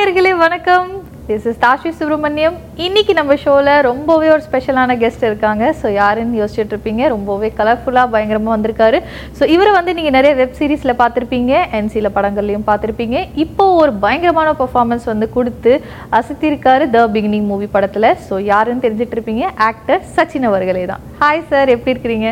[0.00, 0.86] நேர்களே வணக்கம்.
[1.28, 5.64] This is Tashi Subramaniam இன்னைக்கு நம்ம ஷோவில் ரொம்பவே ஒரு ஸ்பெஷலான கெஸ்ட் இருக்காங்க.
[5.80, 7.02] ஸோ யாருன்னு யோசிச்சுட்டு இருப்பீங்க?
[7.14, 8.98] ரொம்பவே கலர்ஃபுல்லாக பயங்கரமாக வந்திருக்காரு.
[9.38, 13.16] ஸோ இவரை வந்து நீங்கள் நிறைய வெப் சீரிஸில் பார்த்துருப்பீங்க சில படங்கள்லையும் பார்த்துருப்பீங்க.
[13.44, 15.74] இப்போ ஒரு பயங்கரமான பெர்ஃபார்மன்ஸ் வந்து கொடுத்து
[16.18, 18.08] அசத்திருக்காரு த பிகினிங் மூவி படத்தில்.
[18.28, 19.44] ஸோ யாருன்னு தெரிஞ்சிட்டு இருப்பீங்க?
[19.68, 21.04] ஆக்டர் சச்சின் அவர்களே தான்.
[21.24, 22.30] ஹாய் சார் எப்படி இருக்கிறீங்க?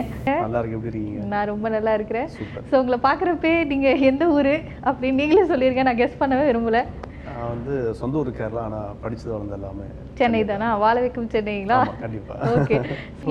[1.34, 2.30] நான் ரொம்ப நல்லா இருக்கிறேன்.
[2.70, 4.54] ஸோ உங்களை பார்க்குறப்பே நீங்கள் எந்த ஊர்?
[4.88, 5.90] அப்படின்னு நீங்களே சொல்லியிருக்கேன்.
[5.90, 6.80] நான் கெஸ் பண்ணவே விரும்பல.
[7.38, 9.84] நான் வந்து சொந்த ஊர் கேரளா ஆனால் படிச்சது வளர்ந்து எல்லாமே
[10.20, 10.68] சென்னை தானா?
[10.82, 11.76] வாழ வைக்கும் சென்னைங்களா?
[11.82, 12.34] ஆமா, கண்டிப்பா.
[12.54, 12.76] ஓகே.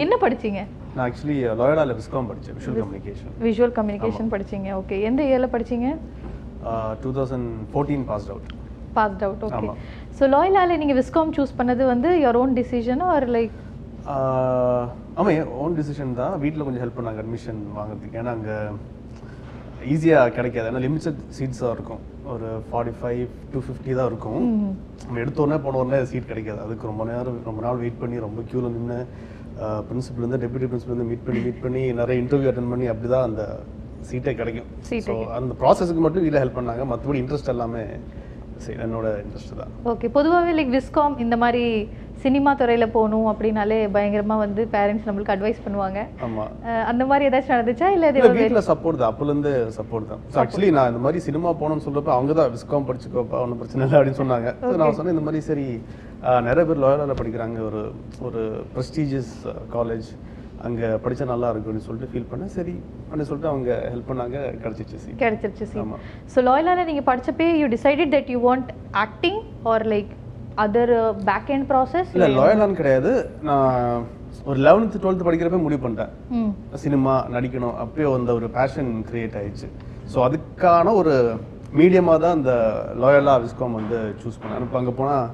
[0.03, 0.59] என்ன படிச்சீங்க?
[0.93, 4.69] நான் ஆக்சுவலி லாயலால விஸ்காம் படித்தேன் விஷுவல் கம்யூனிகேஷன் விஷுவல் கம்யூனிகேஷன் படிச்சீங்க.
[4.81, 5.89] ஓகே எந்த இயரில் படிச்சீங்க?
[7.03, 8.49] Two thousand fourteen passed out
[8.97, 9.69] passed out okay.
[10.19, 13.57] So லாயலால நீங்கள் விஸ்காம் சூஸ் பண்ணது வந்து your own decision or like
[15.19, 16.33] ஆமாம் ஓன் டிசிஷன் தான்.
[16.43, 18.19] வீட்டில் கொஞ்சம் ஹெல்ப் பண்ணாங்க அட்மிஷன் வாங்குறதுக்கு.
[18.21, 18.55] ஏன்னா அங்கே
[19.93, 20.67] ஈஸியாக கிடைக்காது.
[20.71, 22.01] ஏன்னா லிமிட்டட் சீட்ஸாக இருக்கும்.
[22.33, 24.43] ஒரு ஃபார்ட்டி ஃபைவ் டு ஃபிஃப்டி தான் இருக்கும்.
[25.05, 26.59] நம்ம எடுத்த உடனே போன உடனே சீட் கிடைக்காது.
[26.65, 28.99] அதுக்கு ரொம்ப நேரம் ரொம்ப நாள் வெயிட் பண்ணி ரொம்ப க்யூவில் நின்று
[29.89, 33.43] பிரின்சிபல்லேருந்து டெப்யூட்டி பிரின்சிபல்லேருந்து மீட் பண்ணி மீட் பண்ணி நிறைய இன்டர்வியூ அட்டன் பண்ணி அப்படி தான் அந்த
[34.09, 34.69] சீட்டே கிடைக்கும்.
[35.07, 36.83] ஸோ அந்த ப்ராசஸுக்கு மட்டும் வீட்டில் ஹெல்ப் பண்ணாங்க.
[36.93, 37.83] மற்றபடி இன்ட்ரெஸ்ட் எல்லாமே
[38.85, 39.71] என்னோட இன்ட்ரெஸ்ட் தான்.
[39.91, 41.65] ஓகே பொதுவாகவே லைக் விஸ்காம் இந்த மாதிரி
[42.23, 45.99] சினிமா துறையில் போகணும் அப்படின்னாலே பயங்கரமாக வந்து பேரண்ட்ஸ் நம்மளுக்கு அட்வைஸ் பண்ணுவாங்க.
[46.91, 47.89] அந்த மாதிரி ஏதாச்சும் நடந்துச்சா?
[47.95, 49.11] இல்லை இது வீட்ல சப்போர்ட் தான்.
[49.11, 50.21] அப்போலேருந்து சப்போர்ட் தான்.
[50.33, 53.97] ஸோ ஆக்சுவலி நான் இந்த மாதிரி சினிமா போகணும்னு சொல்றப்ப அவங்க தான் விஸ்காம் படிச்சுக்கோப்பா ஒன்றும் பிரச்சனை இல்லை
[53.99, 54.51] அப்படின்னு சொன்னாங்க.
[54.67, 55.67] ஸோ நான் சொன்னேன் இந்த மாதிரி சரி
[56.49, 57.59] நிறைய பேர் லாயலால படிக்கிறாங்க.
[57.69, 57.81] ஒரு
[58.27, 58.43] ஒரு
[58.75, 59.33] ப்ரெஸ்டீஜியஸ்
[59.77, 60.09] காலேஜ்
[60.67, 62.53] அங்க படிச்சா நல்லா இருக்கும்னு சொல்லிட்டு ஃபீல் பண்ணேன்.
[62.57, 62.75] சரி
[63.07, 64.37] அப்படின்னு சொல்லிட்டு அவங்க ஹெல்ப் பண்ணாங்க.
[64.63, 65.97] கிடைச்சிச்சு சீட் கிடைச்சிருச்சு ஆமா.
[66.35, 68.71] ஸோ லாயலால நீங்கள் படிச்சப்பே you decided that you want
[69.05, 69.41] acting
[69.73, 70.13] or like
[70.63, 70.93] other
[71.29, 73.11] back end process இல்ல லாயலான்னு கிடையாது.
[73.47, 74.05] நான்
[74.49, 76.13] ஒரு லெவன்த்து டுவெல்த்து படிக்கிறப்ப முடிவு பண்ணிட்டேன்.
[76.83, 77.75] சினிமா நடிக்கணும்.
[77.83, 79.67] அப்பயே அந்த ஒரு பேஷன் கிரியேட் ஆயிடுச்சு.
[80.13, 81.13] ஸோ அதுக்கான ஒரு
[81.79, 82.53] மீடியமாக தான் அந்த
[83.03, 84.65] லாயலா விஸ்காம் வந்து சூஸ் பண்ணேன்.
[84.67, 85.27] இப்போ அங்கே போனால்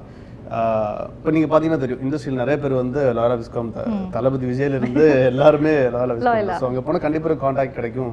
[1.16, 2.02] இப்போ நீங்கள் பார்த்தீங்கன்னா தெரியும்.
[2.06, 3.70] இண்டஸ்ட்ரியில் நிறைய பேர் வந்து லாயலா விஸ்காம்
[4.16, 8.12] தளபதி விஜயில இருந்து எல்லாருமே லாயலா விஸ்காம் ஸோ அங்கே போனால் கண்டிப்பாக காண்டாக்ட் கிடைக்கும்.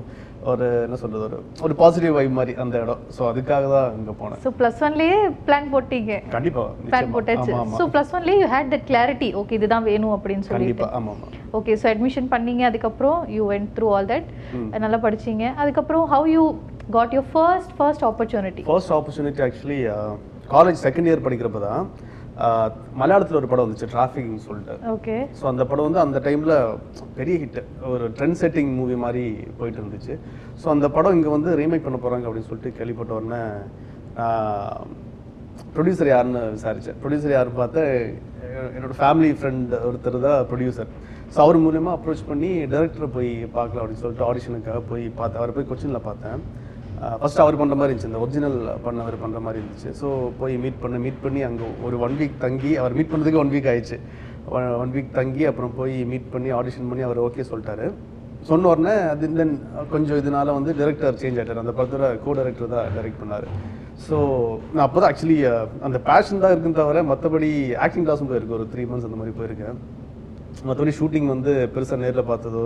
[0.51, 3.01] ஒரு என்ன சொல்றது ஒரு ஒரு பாசிட்டிவ் வைப் மாதிரி அந்த இடம்.
[3.15, 4.39] ஸோ அதுக்காக தான் அங்கே போனேன்.
[4.45, 6.15] ஸோ ப்ளஸ் ஒன்லேயே பிளான் போட்டீங்க.
[6.35, 7.11] கண்டிப்பா பிளான்.
[7.15, 7.53] போட்டாச்சு.
[7.79, 11.29] So plus ஒன்லேயே you had that clarity okay இதுதான் வேணும் அப்படின்னு கண்டிப்பா ஆமா ஆமா.
[11.59, 14.29] ஓகே ஸோ அட்மிஷன் பண்ணீங்க அதுக்கப்புறம் you went through all that
[14.85, 15.45] நல்லா படிச்சீங்க.
[15.63, 16.45] அதுக்கப்புறம் how you
[16.97, 19.81] got your first first opportunity first opportunity actually
[20.55, 21.83] college second year படிக்கிறப்ப தான்
[22.95, 24.75] மலையாளத்தில் ஒரு படம் வந்துச்சு டிராஃபிக்னு சொல்லிட்டு.
[24.91, 25.15] ஓகே.
[25.39, 26.55] ஸோ அந்த படம் வந்து அந்த டைமில்
[27.15, 27.59] பெரிய ஹிட்
[27.89, 29.23] ஒரு ட்ரெண்ட் செட்டிங் மூவி மாதிரி
[29.57, 30.15] போயிட்டு இருந்துச்சு.
[30.61, 33.41] ஸோ அந்த படம் இங்கே வந்து ரீமேக் பண்ண போகிறாங்க அப்படின்னு சொல்லிட்டு கேள்விப்பட்ட உடனே
[35.73, 37.81] ப்ரொடியூசர் யாருன்னு விசாரித்தேன் ப்ரொடியூசர் யாருன்னு பார்த்தா
[38.49, 40.89] எ- என்னோட ஃபேமிலி ஃப்ரெண்ட் ஒருத்தர் தான் ப்ரொடியூசர்
[41.33, 45.39] ஸோ அவர் மூலியமாக அப்ரோச் பண்ணி டேரக்டரை போய் பார்க்கலாம் அப்படின்னு சொல்லிட்டு ஆடிஷனுக்காக போய் பார்த்தேன்.
[45.41, 46.41] அவரை போய் கொச்சினில் பார்த்தேன்.
[47.19, 48.11] ஃபஸ்ட் அவர் பண்ணுற மாதிரி இருந்துச்சு.
[48.11, 49.91] இந்த ஒரிஜினல் பண்ணவர் பண்ணுற மாதிரி இருந்துச்சு.
[49.99, 50.07] ஸோ
[50.39, 53.69] போய் மீட் பண்ண மீட் பண்ணி அங்கே ஒரு ஒன் வீக் தங்கி அவர் மீட் பண்ணதுக்கு ஒன் வீக்
[53.71, 53.97] ஆயிடுச்சு.
[54.83, 57.87] ஒன் வீக் தங்கி அப்புறம் போய் மீட் பண்ணி ஆடிஷன் பண்ணி அவர் ஓகே சொல்லிட்டாரு.
[58.49, 59.55] சொன்ன உடனே அது தென்
[59.93, 63.47] கொஞ்சம் இதனால வந்து டைரக்டர் சேஞ்ச் ஆகிட்டார் அந்த படத்தோட கோ டைரக்டர் தான் டைரக்ட் பண்ணார்.
[64.05, 64.17] ஸோ
[64.73, 65.39] நான் அப்போ தான் ஆக்சுவலி
[65.87, 67.51] அந்த பேஷன் தான் இருக்குன்னு தவிர மற்றபடி
[67.85, 68.57] ஆக்டிங் கிளாஸும் போயிருக்கேன்.
[68.59, 69.77] ஒரு த்ரீ மந்த்ஸ் அந்த மாதிரி போயிருக்கேன்.
[70.65, 72.63] மற்றபடி ஷூட்டிங் வந்து பெருசாக நேரில் பார்த்ததோ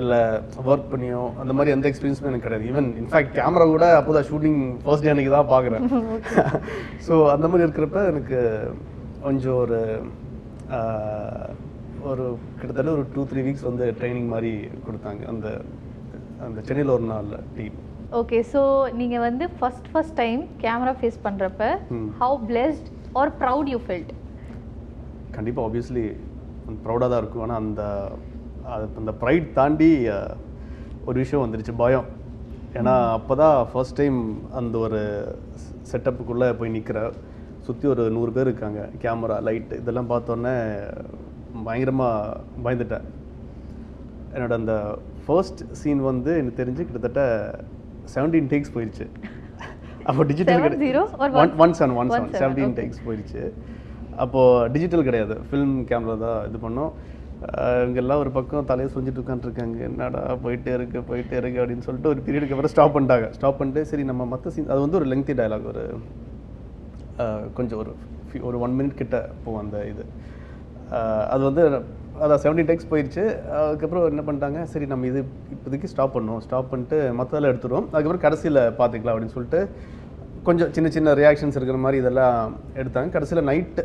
[0.00, 0.18] இல்லை
[0.66, 2.68] ஒர்க் பண்ணியோ அந்த மாதிரி எந்த எக்ஸ்பீரியன்ஸுமே எனக்கு கிடையாது.
[2.70, 5.86] ஈவன் இன்ஃபேக்ட் கேமரா கூட அப்போ தான் ஷூட்டிங் ஃபர்ஸ்ட் டே அன்னைக்கு தான் பார்க்குறேன்.
[7.06, 8.40] ஸோ அந்த மாதிரி இருக்கிறப்ப எனக்கு
[9.22, 9.78] கொஞ்சம் ஒரு
[12.10, 12.24] ஒரு
[12.58, 14.52] கிட்டத்தட்ட ஒரு டூ த்ரீ வீக்ஸ் வந்து ட்ரைனிங் மாதிரி
[14.86, 15.22] கொடுத்தாங்க.
[15.32, 15.46] அந்த
[16.46, 17.76] அந்த சென்னையில் ஒரு நாள் டீம்
[18.20, 18.60] ஓகே ஸோ
[19.00, 21.62] நீங்க வந்து first first time camera face பண்றப்ப
[21.96, 22.08] ம்.
[22.20, 22.88] How blessed
[23.20, 24.12] or proud you felt
[25.36, 26.04] கண்டிப்பாக ஆப்வியஸ்லி
[26.84, 27.44] ப்ரௌடாக தான் இருக்கும்.
[27.46, 27.82] ஆனால் அந்த
[28.74, 29.90] அது அந்த ப்ரைட் தாண்டி
[31.08, 32.08] ஒரு விஷயம் வந்துருச்சு பயம்.
[32.78, 34.18] ஏன்னா அப்போ தான் ஃபர்ஸ்ட் டைம்
[34.60, 35.00] அந்த ஒரு
[35.90, 36.98] செட்டப்புக்குள்ளே போய் நிற்கிற
[37.66, 38.80] சுற்றி ஒரு நூறு பேர் இருக்காங்க.
[39.02, 40.54] கேமரா லைட் இதெல்லாம் பார்த்தோன்னே
[41.66, 43.06] பயங்கரமாக பயந்துட்டேன்.
[44.34, 44.74] என்னோட அந்த
[45.24, 47.22] ஃபர்ஸ்ட் சீன் வந்து எனக்கு தெரிஞ்சு கிட்டத்தட்ட
[48.14, 49.06] செவன்டீன் டேக்ஸ் போயிடுச்சு
[50.08, 50.62] அப்போ digital
[51.42, 52.74] one one seven one seven seventeen.
[52.78, 53.42] Takes போயிடுச்சு
[54.16, 55.34] அப்போது டிஜிட்டல் கிடையாது.
[55.34, 56.92] ஃபிலிம் கேமரா தான் இது பண்ணோம்.
[57.56, 62.22] அஹ் இவங்கெல்லாம் ஒரு பக்கம் தலையை சொஞ்சிட்டு உட்காந்துருக்காங்க என்னடா போயிட்டே இருக்கு போயிட்டே இருக்கு அப்படின்னு சொல்லிட்டு ஒரு
[62.26, 63.30] பீரியடுக்கு அப்புறம் ஸ்டாப் பண்ணிட்டாங்க.
[63.30, 65.98] ஸ்டாப் பண்ணிட்டு சரி நம்ம மற்ற சீன் அது வந்து ஒரு லெங்க்தி டயலாக் ஒரு
[67.54, 67.94] கொஞ்சம் ஒரு
[68.40, 70.04] ஒரு ஒன் மினிட் கிட்ட போகும் அந்த இது.
[71.28, 71.68] அது வந்து
[72.20, 74.62] அதான் செவன்டி டேக்ஸ் போயிடுச்சு அதுக்கப்புறம் என்ன பண்ணிட்டாங்க?
[74.62, 75.24] சரி நம்ம இது
[75.54, 76.38] இப்போதைக்கு ஸ்டாப் பண்ணோம்.
[76.38, 79.68] ஸ்டாப் பண்ணிட்டு மற்றதெல்லாம் எடுத்துருவோம் அதுக்கப்புறம் கடைசியில் பார்த்துக்கலாம் அப்படின்னு சொல்லிட்டு
[80.46, 82.36] கொஞ்சம் சின்ன சின்ன ரியாக்ஷன்ஸ் இருக்கிற மாதிரி இதெல்லாம்
[82.80, 83.08] எடுத்தாங்க.
[83.16, 83.78] கடைசியில் நைட்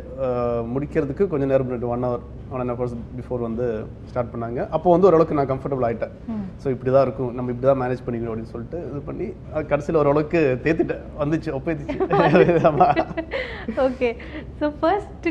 [0.74, 3.66] முடிக்கிறதுக்கு கொஞ்சம் நேரம் முன்னாடி one hour one and hours before வந்து
[4.10, 4.60] ஸ்டார்ட் பண்ணாங்க.
[4.76, 6.14] அப்போ வந்து ஓரளவுக்கு நான் கம்ஃபர்டபுள் ஆகிட்டேன்
[6.62, 7.30] ஸோ இப்படி தான் இருக்கும்.
[7.36, 9.26] நம்ம இப்படி தான் மேனேஜ் பண்ணிக்கணும் அப்படின்னு சொல்லிட்டு இது பண்ணி
[9.72, 11.04] கடைசியில் ஓரளவுக்கு தேத்திட்டேன்.
[11.22, 11.98] வந்துச்சு ஒப்பேத்துச்சு.
[13.88, 14.10] ஓகே
[14.60, 15.28] ஸோ ஃபர்ஸ்ட்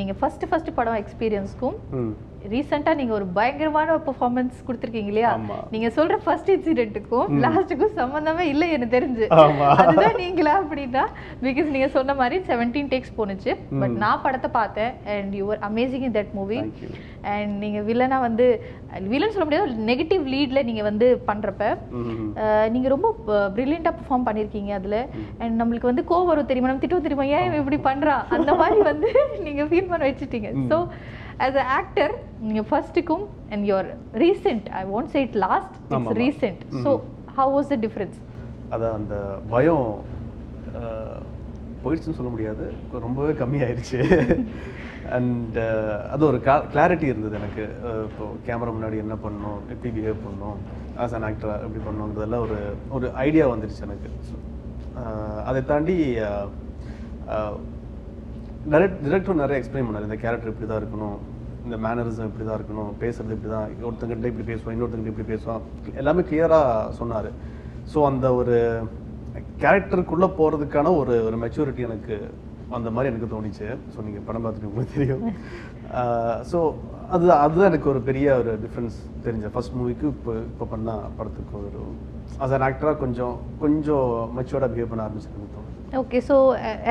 [0.00, 2.12] நீங்கள் ஃபர்ஸ்ட் ஃபர்ஸ்ட் படம் எக்ஸ்பீரியன்ஸ்க்கும் ம்.
[2.52, 5.32] ரீசெண்டாக நீங்கள் ஒரு பயங்கரமான பெர்ஃபார்மன்ஸ் கொடுத்துருக்கீங்க இல்லையா.
[5.72, 9.26] நீங்கள் சொல்கிற ஃபர்ஸ்ட் இன்சிடென்ட்டுக்கும் லாஸ்ட்டுக்கும் சம்மந்தமே இல்லை எனக்கு தெரிஞ்சு.
[9.82, 11.04] அதுதான் நீங்களா அப்படின்னா
[11.46, 13.52] பிகாஸ் நீங்கள் சொன்ன மாதிரி செவன்டீன் டேக்ஸ் போணுச்சு.
[13.82, 16.60] பட் நான் படத்தை பார்த்தேன் and you're amazing in that movie.
[17.34, 18.48] And நீங்கள் வில்லனா வந்து
[19.12, 21.64] வில்லன் சொல்ல முடியாது நெகட்டிவ் லீடில் நீங்கள் வந்து பண்ணுறப்ப
[22.02, 22.32] ம்
[22.74, 23.08] நீங்க ரொம்ப
[23.56, 24.98] பிரில்லியண்டா பெர்ஃபார்ம் பண்ணிருக்கீங்க அதுல.
[25.42, 26.70] அண்ட் நம்மளுக்கு வந்து கோவம் வரும் தெரியுமா?
[26.70, 27.28] நம்ம திட்டுவோம் தெரியுமா?
[27.36, 28.24] ஏன் இப்படி பண்றான்?
[28.36, 29.10] அந்த மாதிரி வந்து
[29.46, 30.50] நீங்க ஃபீல் பண்ண வச்சுட்டீங்க.
[30.70, 30.78] ஸோ
[31.40, 33.88] ஆஸ் அ ஆக்டர் நீங்க ஃபர்ஸ்ட்டுக்கும் and your
[34.22, 36.16] recent I won't say it last it's.
[36.20, 36.92] Recent so
[37.38, 38.18] how was the difference
[38.72, 39.14] அதான் அந்த
[39.50, 39.86] பயம்
[41.82, 42.64] போயிடுச்சுன்னு சொல்ல முடியாது.
[43.04, 43.98] ரொம்பவே கம்மியாயிருச்சு.
[45.16, 45.56] அண்ட்
[46.12, 46.38] அது ஒரு
[46.68, 47.62] கிளாரிட்டி இருந்தது எனக்கு.
[47.84, 50.58] அஹ், இப்போ கேமரா முன்னாடி என்ன பண்ணணும் எப்படி பிஹேவ் பண்ணணும்
[50.98, 52.58] ஆஸ் அன் ஆக்டராக எப்படி பண்ணணுன்றதெல்லாம் ஒரு
[52.90, 54.10] ஒரு ஐடியா வந்துருச்சு எனக்கு.
[55.48, 55.96] அதை தாண்டி
[58.70, 60.08] டேரக்ட் டிரெக்டர் நிறைய எக்ஸ்பிளைன் பண்ணார்.
[60.08, 61.18] இந்த கேரக்டர் இப்படி தான் இருக்கணும்.
[61.66, 65.64] இந்த மேனரிசம் இப்படி தான் இருக்கணும் பேசுறது இப்படி தான் ஒருத்தங்கிட்ட இப்படி பேசுவான் இன்னொருத்தங்கிட்ட இப்படி பேசுவான்
[66.02, 67.30] எல்லாமே கிளியராக சொன்னார்.
[67.92, 68.56] ஸோ அந்த ஒரு
[69.64, 72.16] கேரக்டருக்குள்ளே போகிறதுக்கான ஒரு ஒரு மெச்சூரிட்டி எனக்கு
[72.76, 73.68] அந்த மாதிரி எனக்கு தோணுச்சு.
[73.92, 75.22] ஸோ நீங்கள் படம் பார்த்துட்டு உங்களுக்கு தெரியும்.
[76.50, 76.58] ஸோ
[77.14, 81.80] அது அதுதான் எனக்கு ஒரு பெரிய ஒரு டிஃப்ரென்ஸ் தெரிஞ்ச ஃபர்ஸ்ட் மூவிக்கு இப்போ இப்போ பண்ண படத்துக்கு ஒரு
[82.44, 83.34] அஸ் அன் ஆக்டராக கொஞ்சம்
[83.64, 85.96] கொஞ்சம் மெச்சூர்டாக பிஹேவ் பண்ண ஆரம்பிச்சு எனக்கு தோணுது.
[86.02, 86.36] Okay so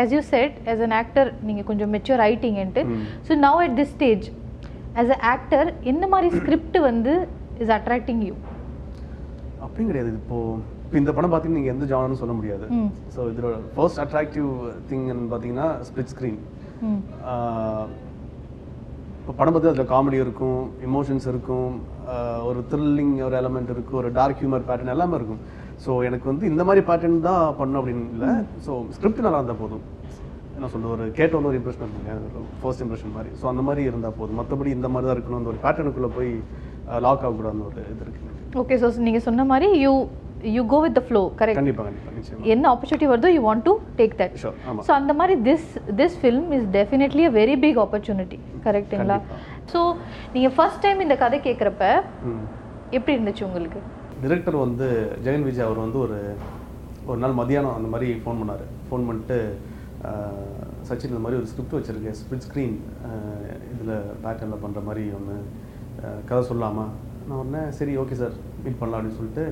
[0.01, 2.83] as you said as an actor நீங்க கொஞ்சம் mature ஆயிட்டீங்கன்ட்டு.
[3.30, 4.27] So now at this stage
[5.02, 7.14] as a actor என்ன மாதிரி ஸ்கிரிப்ட் வந்து
[7.64, 8.36] இஸ் அட்ராக்டிங் யூ
[9.66, 10.12] அப்படியும் கிடையாது.
[10.22, 10.38] இப்போ
[11.00, 12.66] இந்த படம் பார்த்தீங்கன்னா நீங்கள் எந்த ஜானர்னு சொல்ல முடியாது.
[13.16, 14.50] ஸோ இதோட ஃபர்ஸ்ட் அட்ராக்டிவ்
[14.90, 16.40] திங்னு பார்த்தீங்கன்னா ஸ்பிளிட் ஸ்க்ரீன்
[19.20, 21.74] இப்போ படம் பார்த்து அதில் காமெடி இருக்கும் எமோஷன்ஸ் இருக்கும்
[22.50, 25.42] ஒரு த்ரில்லிங் ஒரு எலமெண்ட் இருக்கும் ஒரு டார்க் ஹியூமர் பேட்டர்ன் எல்லாமே இருக்கும்.
[25.84, 28.32] ஸோ எனக்கு வந்து இந்த மாதிரி பேட்டர்ன் தான் பண்ணணும் அப்படின்னு இல்லை.
[28.66, 29.84] ஸோ ஸ்கிரிப்ட் நல்லா இருந்தால் போதும்.
[30.60, 32.14] என்ன சொல்றது ஒரு கேட்டோன்னு ஒரு இம்ப்ரெஷன் இருக்குங்க
[32.62, 33.30] ஃபர்ஸ்ட் இம்ப்ரெஷன் மாதிரி.
[33.42, 34.38] ஸோ அந்த மாதிரி இருந்தால் போதும்.
[34.40, 36.32] மற்றபடி இந்த மாதிரி தான் இருக்கணும் அந்த ஒரு பேட்டர்னுக்குள்ளே போய்
[37.06, 38.26] லாக் ஆகக்கூடாதுன்னு ஒரு இது இருக்கு.
[38.62, 39.92] ஓகே ஸோ நீங்க சொன்ன மாதிரி you
[40.56, 44.36] you go with the flow correct கண்டிப்பாக என்ன ஆப்பர்ச்சுனிட்டி வருதோ you want to take that
[44.88, 45.68] so அந்த மாதிரி this
[46.02, 49.18] this film is definitely a very big opportunity கரெக்ட்டுங்களா
[49.74, 49.82] ஸோ
[50.36, 51.84] நீங்கள் ஃபர்ஸ்ட் டைம் இந்த கதை கேட்குறப்ப
[52.98, 53.80] எப்படி இருந்துச்சு உங்களுக்கு?
[54.24, 54.86] டிரெக்டர் வந்து
[55.26, 56.18] ஜெகன் விஜய் அவர் வந்து ஒரு
[57.10, 58.64] ஒரு நாள் மதியானம் அந்த மாதிரி ஃபோன் பண்ணார்.
[58.88, 59.38] ஃபோன் பண்ணிட்டு
[60.88, 62.75] சச்சின் இந்த மாதிரி ஒரு ஸ்கிரிப்ட் வச்சுருக்கேன் ஸ்பிட் ஸ்க்ரீன்
[63.74, 65.36] இதில் பேட்டர்னில் பண்ணுற மாதிரி ஒன்று
[66.30, 66.86] கதை சொல்லாமா?
[67.28, 69.46] நான் உடனே சரி ஓகே சார் மீட் பண்ணலாம் அப்படின்னு சொல்லிட்டு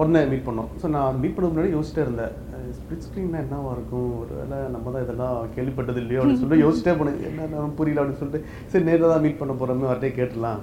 [0.00, 0.72] உடனே மீட் பண்ணோம்.
[0.80, 2.34] ஸோ நான் மீட் பண்ண முன்னாடி யோசிச்சிட்டே இருந்தேன்.
[2.78, 4.10] ஸ்பிளிட் ஸ்க்ரீன்னா என்னவா இருக்கும்?
[4.20, 6.20] ஒரு வேளை நம்ம தான் இதெல்லாம் கேள்விப்பட்டது இல்லையோ?
[6.20, 7.18] அப்படின்னு சொல்லிட்டு யோசிச்சிட்டே போனேன்.
[7.30, 10.62] என்ன புரியல அப்படின்னு சொல்லிட்டு சரி நேரில் தான் மீட் பண்ண போகிறோமே அவர்கிட்டே கேட்டுடலாம்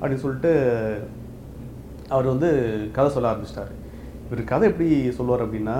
[0.00, 0.52] அப்படின்னு சொல்லிட்டு
[2.14, 2.50] அவர் வந்து
[2.96, 3.74] கதை சொல்ல ஆரம்பிச்சிட்டாரு.
[4.30, 5.76] இவர் கதை எப்படி சொல்லுவார் அப்படின்னா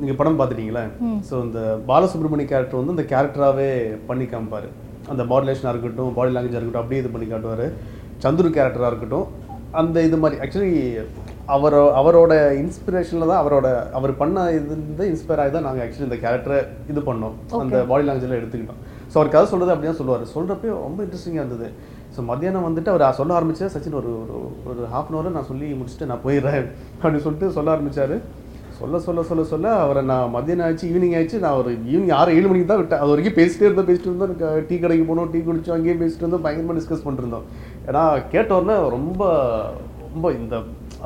[0.00, 0.84] நீங்கள் படம் பார்த்துட்டீங்களா?
[1.28, 3.70] ஸோ இந்த பாலசுப்ரமணிய கேரக்டர் வந்து இந்த கேரக்டராகவே
[4.10, 4.68] பண்ணி காமிப்பார்.
[5.12, 7.66] அந்த மாடுலேஷனாக இருக்கட்டும் பாடி லாங்குவேஜாக இருக்கட்டும் அப்படியே இது பண்ணி காட்டுவார்.
[8.24, 9.26] சந்துரு கேரக்டராக இருக்கட்டும்
[9.80, 10.38] அந்த இது மாதிரி.
[10.44, 10.72] ஆக்சுவலி
[11.56, 12.32] அவரோ அவரோட
[12.62, 13.68] இன்ஸ்பிரேஷனில் தான் அவரோட
[13.98, 16.58] அவர் பண்ண இது வந்து இன்ஸ்பயர் ஆகி தான் நாங்கள் ஆக்சுவலி இந்த கேரக்டரை
[16.92, 17.36] இது பண்ணோம்.
[17.62, 18.82] அந்த பாடி லாங்குவேஜில் எடுத்துக்கிட்டோம்.
[19.12, 20.24] ஸோ அவர் கதை சொல்கிறது அப்படியே சொல்லுவார்.
[20.34, 21.68] சொல்கிறப்ப ரொம்ப இன்ட்ரெஸ்டிங்காக இருந்தது.
[22.14, 24.36] ஸோ மத்தியானம் வந்துட்டு அவர் சொல்ல ஆரம்பித்தார் சச்சின் ஒரு ஒரு
[24.70, 26.64] ஒரு ஹாஃப் அன் நான் சொல்லி முடிச்சுட்டு நான் போயிடுறேன்.
[27.00, 28.14] அப்படின்னு சொல்லிட்டு சொல்ல ஆரம்பித்தார்
[28.78, 32.46] சொல்ல சொல்ல சொல்ல சொல்ல அவரை நான் மதியானம் ஆச்சு ஈவினிங் ஆச்சு நான் ஒரு ஈவினிங் ஆறு ஏழு
[32.50, 33.02] மணிக்கு தான் விட்டேன்.
[33.02, 34.30] அது வரைக்கும் பேசிட்டே இருந்தோம் பேசிட்டு இருந்தோம்.
[34.30, 37.46] எனக்கு டீ கடைக்கு போனோம் டீ குடிச்சோம் அங்கேயும் பேசிட்டு இருந்தோம் பயங்கரமாக டிஸ்கஸ் பண்ணிருந்தோம்.
[37.88, 39.22] ஏன்னா கேட்டோன்னே ரொம்ப
[40.14, 40.54] ரொம்ப இந்த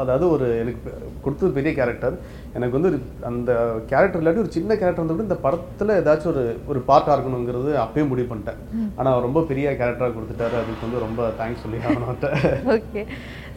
[0.02, 0.92] அதாவது ஒரு எனக்கு
[1.24, 2.14] கொடுத்தது பெரிய கேரக்டர்
[2.56, 2.98] எனக்கு வந்து ஒரு
[3.30, 3.50] அந்த
[3.90, 8.04] கேரக்டர் இல்லாட்டி ஒரு சின்ன கேரக்டர் வந்து கூட இந்த படத்தில் ஏதாச்சும் ஒரு ஒரு பார்ட்டாக இருக்கணுங்கிறது அப்பயே
[8.10, 8.60] முடிவு பண்ணிட்டேன்.
[8.98, 10.56] ஆனால் ரொம்ப பெரிய கேரக்டராக கொடுத்துட்டாரு.
[10.62, 12.30] அதுக்கு வந்து ரொம்ப தேங்க்ஸ் சொல்லி அவன்கிட்ட
[12.76, 13.02] ஓகே.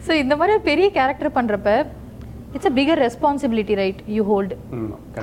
[0.06, 1.70] ஸோ இந்த மாதிரி பெரிய கேரக்டர் பண்ணுறப்ப
[2.56, 4.54] it's a bigger responsibility right you hold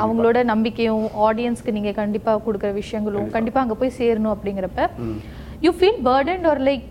[0.03, 4.89] அவங்களோட நம்பிக்கையும் ஆடியன்ஸ்க்கு நீங்கள் கண்டிப்பாக கொடுக்குற விஷயங்களும் கண்டிப்பாக அங்கே போய் சேரணும் அப்படிங்கிறப்ப
[5.65, 6.85] you feel burden or like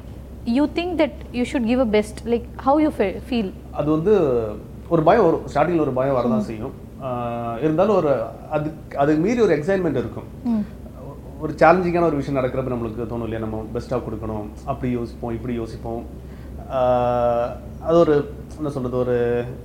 [0.57, 2.91] you think that you should give a best like how you
[3.29, 4.15] feel அது வந்து
[4.93, 6.75] ஒரு பயம் வரும் ஸ்டார்டிங்கில் ஒரு பயம் வரதான் செய்யும்.
[7.65, 8.13] இருந்தாலும் ஒரு
[8.57, 8.69] அது
[9.03, 10.29] அதுக்கு மீறி ஒரு எக்ஸைட்மெண்ட் இருக்கும்.
[11.45, 14.47] ஒரு சேலஞ்சிங்கான ஒரு விஷயம் நடக்கிறப்ப நம்மளுக்கு தோணும் இல்லையா நம்ம பெஸ்ட்டாக கொடுக்கணும்.
[14.71, 16.05] அப்படி யோசிப்போம் இப்படி யோசிப்போம்.
[17.89, 18.15] அது ஒரு
[18.59, 19.17] என்ன சொல்றது ஒரு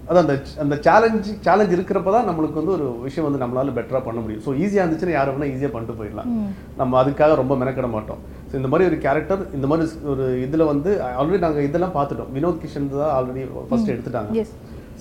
[0.09, 0.33] அது அந்த
[0.63, 4.43] அந்த சேலஞ்ச் சேலஞ்ச் இருக்கிறப்ப தான் நம்மளுக்கு வந்து ஒரு விஷயம் வந்து நம்மளால பெட்டராக பண்ண முடியும்.
[4.45, 6.31] ஸோ ஈஸியாக இருந்துச்சுன்னா யாரும் வேணா ஈஸியாக பண்ணிட்டு போயிடலாம்.
[6.79, 8.21] நம்ம அதுக்காக ரொம்ப மெனக்கிட மாட்டோம்.
[8.49, 12.33] ஸோ இந்த மாதிரி ஒரு கேரக்டர் இந்த மாதிரி ஒரு இதில் வந்து ஆல்ரெடி நாங்கள் இதெல்லாம் பார்த்துட்டோம்.
[12.37, 14.31] வினோத் கிஷன் தான் ஆல்ரெடி ஃபர்ஸ்ட் எடுத்துட்டாங்க.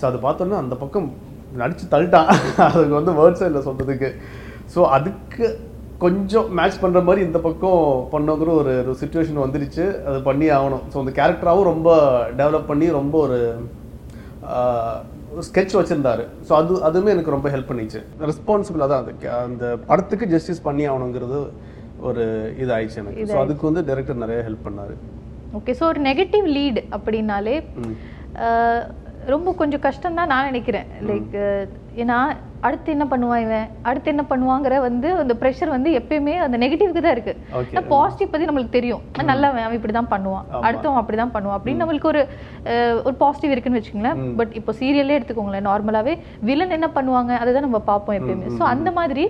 [0.00, 1.08] ஸோ அதை பார்த்தோன்னா அந்த பக்கம்
[1.58, 2.28] நடிச்சு தள்ளிட்டான்.
[2.72, 4.08] அதுக்கு வந்து வேர்ட்ஸே இல்லை சொல்றதுக்கு.
[4.74, 5.46] ஸோ அதுக்கு
[5.98, 7.80] கொஞ்சம் மேட்ச் பண்ற மாதிரி இந்த பக்கம்
[8.12, 10.04] பண்ணுங்கிற ஒரு ஒரு சுச்சுவேஷன் வந்துருச்சு.
[10.04, 10.82] அது பண்ணி ஆகணும்.
[10.92, 11.88] ஸோ அந்த கேரக்டராகவும் ரொம்ப
[12.36, 13.38] டெவலப் பண்ணி ரொம்ப ஒரு
[15.40, 16.24] ஸ்கெட்ச் வச்சிருந்தாரு.
[16.48, 18.00] ஸோ அது அதுவுமே எனக்கு ரொம்ப ஹெல்ப் பண்ணிச்சு.
[18.20, 21.40] ரெஸ்பான்சிபிள் அதான் அந்த ca- அந்த படத்துக்கு ஜஸ்டிஸ் பண்ணி ஆகணுங்கிறது
[22.00, 22.24] ஒரு
[22.58, 23.24] இதாயிடுச்சு எனக்கு.
[23.24, 24.94] ஸோ அதுக்கு வந்து டைரக்டர் நிறைய ஹெல்ப் பண்ணாரு.
[25.54, 27.56] ஓகே ஸோ ஒரு நெகட்டிவ் லீட் அப்படின்னாலே
[29.32, 30.86] ரொம்ப கொஞ்சம் கஷ்டம் தான் நான் நினைக்கிறேன்.
[31.08, 31.34] லைக்
[32.02, 32.18] ஏன்னா
[32.66, 33.66] அடுத்து என்ன பண்ணுவான் இவன்?
[33.88, 37.34] அடுத்து என்ன பண்ணுவாங்கிற வந்து அந்த ப்ரெஷர் வந்து எப்பயுமே அந்த நெகட்டிவ்க்கு தான் இருக்கு.
[37.58, 39.02] ஓகே பாசிட்டிவ் பத்தி நம்மளுக்கு தெரியும்.
[39.30, 41.58] நல்லவன் அவன் இப்படி தான் பண்ணுவான் அடுத்தவன் அப்படி தான் பண்ணுவான்.
[41.58, 42.22] அப்படின்னு நம்மளுக்கு ஒரு
[43.06, 44.20] ஒரு பாசிட்டிவ் இருக்குன்னு வச்சுக்கோங்களேன்.
[44.40, 45.66] பட் இப்போ சீரியல்லே எடுத்துக்கோங்களேன்.
[45.70, 46.14] நார்மலாவே
[46.50, 47.32] வில்லன் என்ன பண்ணுவாங்க?
[47.42, 48.50] அதை தான் நம்ம பார்ப்போம் எப்பயுமே.
[48.60, 49.26] ஸோ அந்த மாதிரி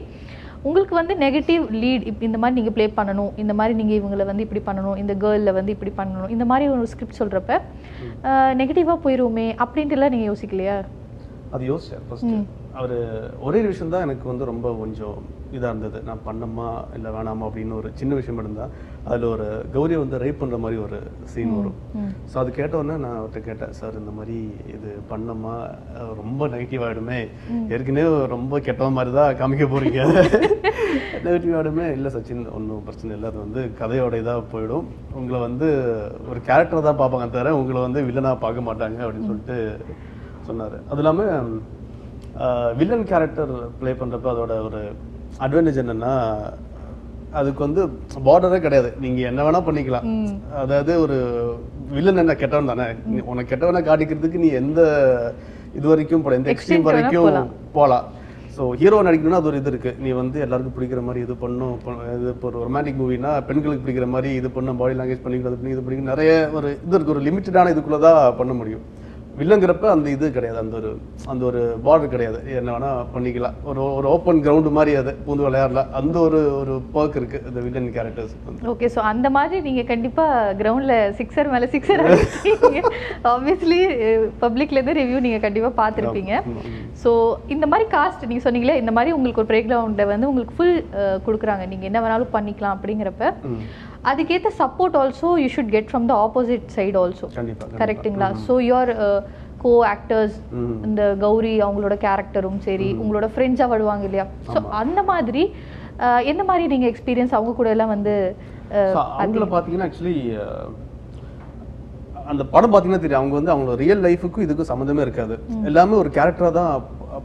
[0.65, 4.63] உங்களுக்கு வந்து நெகட்டிவ் லீட் இந்த மாதிரி நீங்க ப்ளே பண்ணணும் இந்த மாதிரி நீங்க இவங்களை வந்து இப்படி
[4.67, 7.53] பண்ணணும் இந்த கேர்ளில் வந்து இப்படி பண்ணணும் இந்த மாதிரி ஒரு ஸ்கிரிப்ட் சொல்றப்ப
[8.55, 10.77] நெகட்டிவா போயிருவோமே அப்படின்ட்டுலாம் நீங்க யோசிக்கலையா?
[11.53, 12.33] அது யோசிச்சேன் ஃபர்ஸ்ட்
[12.75, 12.97] அவர்
[13.41, 15.17] ஒரே ஒரு விஷயம் தான் எனக்கு வந்து ரொம்ப கொஞ்சம்
[15.57, 15.99] இதாக இருந்தது.
[16.09, 18.65] நான் பண்ணமா இல்லை வேணாமா அப்படின்னு ஒரு சின்ன விஷயம் இருந்தா
[19.09, 20.99] அதில் ஒரு கௌரியை வந்து ரைப் பண்ணுற மாதிரி ஒரு
[21.33, 21.79] சீன் வரும்.
[22.31, 24.37] ஸோ அது கேட்ட உடனே நான் அவர்கிட்ட கேட்டேன் சார் இந்த மாதிரி
[24.75, 25.55] இது பண்ணமா?
[26.21, 27.21] ரொம்ப நெகட்டிவ் ஆகிடுமே
[27.77, 30.01] ஏற்கனவே ரொம்ப கெட்ட மாதிரி தான் காமிக்க போறீங்க.
[31.25, 33.29] நெகட்டிவ் ஆகிடுமே இல்லை சச்சின் ஒன்றும் பிரச்சனை இல்லை.
[33.33, 34.87] அது வந்து கதையோட இதாக போயிடும்.
[35.21, 35.69] உங்களை வந்து
[36.31, 38.99] ஒரு கேரக்டர் தான் பார்ப்பாங்க தவிர உங்களை வந்து வில்லனாக பார்க்க மாட்டாங்க.
[39.07, 39.59] அப்படின்னு சொல்லிட்டு
[40.49, 40.79] சொன்னார்.
[40.91, 41.51] அது இல்லாமல்
[42.81, 44.81] வில்லன் கேரக்டர் ப்ளே பண்ணுறப்ப அதோட ஒரு
[45.41, 46.13] அட்வான்டேஜ் என்னன்னா
[47.33, 47.81] அதுக்கு வந்து
[48.25, 48.93] பார்டரே கிடையாது.
[49.01, 50.05] நீங்க என்ன வேணா பண்ணிக்கலாம்.
[50.55, 51.17] அதாவது ஒரு
[51.91, 52.87] வில்லன் என்ன கெட்டவன் தானே?
[53.09, 54.81] நீ- உனக்கு கெட்டவனை காட்டிக்கிறதுக்கு நீ எந்த
[55.75, 57.27] இது வரைக்கும் போல எந்த எக்ஸ்ட்ரீம் வரைக்கும்
[57.73, 58.07] போகலாம்
[58.57, 59.91] ஸோ ஹீரோ நடிக்கணும்னா அது ஒரு இது இருக்கு.
[59.99, 61.75] நீ வந்து எல்லாருக்கும் பிடிக்கிற மாதிரி இது பண்ணும்.
[62.15, 65.83] இது இப்போ ஒரு ரொமான்டிக் மூவினா பெண்களுக்கு பிடிக்கிற மாதிரி இது பண்ணும் பாடி லாங்குவேஜ் பண்ணிக்கிறது பண்ணி இது
[65.83, 67.15] பண்ணி நிறைய ஒரு இது இருக்கு.
[67.15, 68.83] ஒரு லிமிட்டடான இதுக்குள்ள தான் பண்ண முடியும்.
[69.41, 70.91] வில்லங்கிறப்ப அந்த இது கிடையாது அந்த ஒரு
[71.33, 72.39] அந்த ஒரு பார்டர் கிடையாது.
[72.61, 73.57] என்ன வேணா பண்ணிக்கலாம்.
[73.71, 75.91] ஒரு ஒரு ஓப்பன் கிரவுண்டு மாதிரி அது பூந்து விளையாடலாம்.
[76.01, 78.35] அந்த ஒரு ஒரு பர்க் இருக்கு இந்த வில்லன் கேரக்டர்ஸ்
[78.73, 80.27] ஓகே ஸோ அந்த மாதிரி நீங்க கண்டிப்பா
[80.61, 82.03] கிரவுண்ட்ல சிக்ஸர் மேல சிக்ஸர்
[83.35, 83.81] ஆப்வியஸ்லி
[84.45, 86.33] பப்ளிக்ல இருந்து ரிவ்யூ நீங்க கண்டிப்பா பார்த்திருப்பீங்க.
[87.03, 87.13] ஸோ
[87.57, 90.77] இந்த மாதிரி காஸ்ட் நீங்க சொன்னீங்களே இந்த மாதிரி உங்களுக்கு ஒரு பிரேக் கிரவுண்ட வந்து உங்களுக்கு ஃபுல்
[91.27, 91.67] கொடுக்குறாங்க.
[91.73, 93.25] நீங்க என்ன வேணாலும் பண்ணிக்கலாம் அப்படிங்கிறப்ப.
[94.09, 97.27] அதுக்கேற்ற support also you should get from the opposite side also.
[97.81, 98.93] கரெக்ட்டுங்களா ஸோ யுவர்
[99.63, 100.37] கோ ஆக்டர்ஸ்.
[100.87, 104.27] இந்த கௌரி அவங்களோட கேரக்டரும் சரி உங்களோட ஃப்ரெண்ட்ஸாக வருவாங்க இல்லையா?
[104.49, 105.43] ஸோ அந்த மாதிரி
[106.05, 108.15] அஹ், எந்த மாதிரி நீங்க எக்ஸ்பீரியன்ஸ் அவங்க கூட எல்லாம் வந்து
[108.91, 110.17] So, அவங்கள பார்த்தீங்கன்னா ஆக்சுவலி
[112.27, 113.21] அந்த படம் பார்த்தீங்கன்னா தெரியும்.
[113.21, 115.35] அவங்க வந்து அவங்களோட ரியல் லைஃபுக்கும் இதுக்கும் சம்மந்தமே இருக்காது.
[115.65, 116.73] எல்லாமே ஒரு கேரக்டராக தான்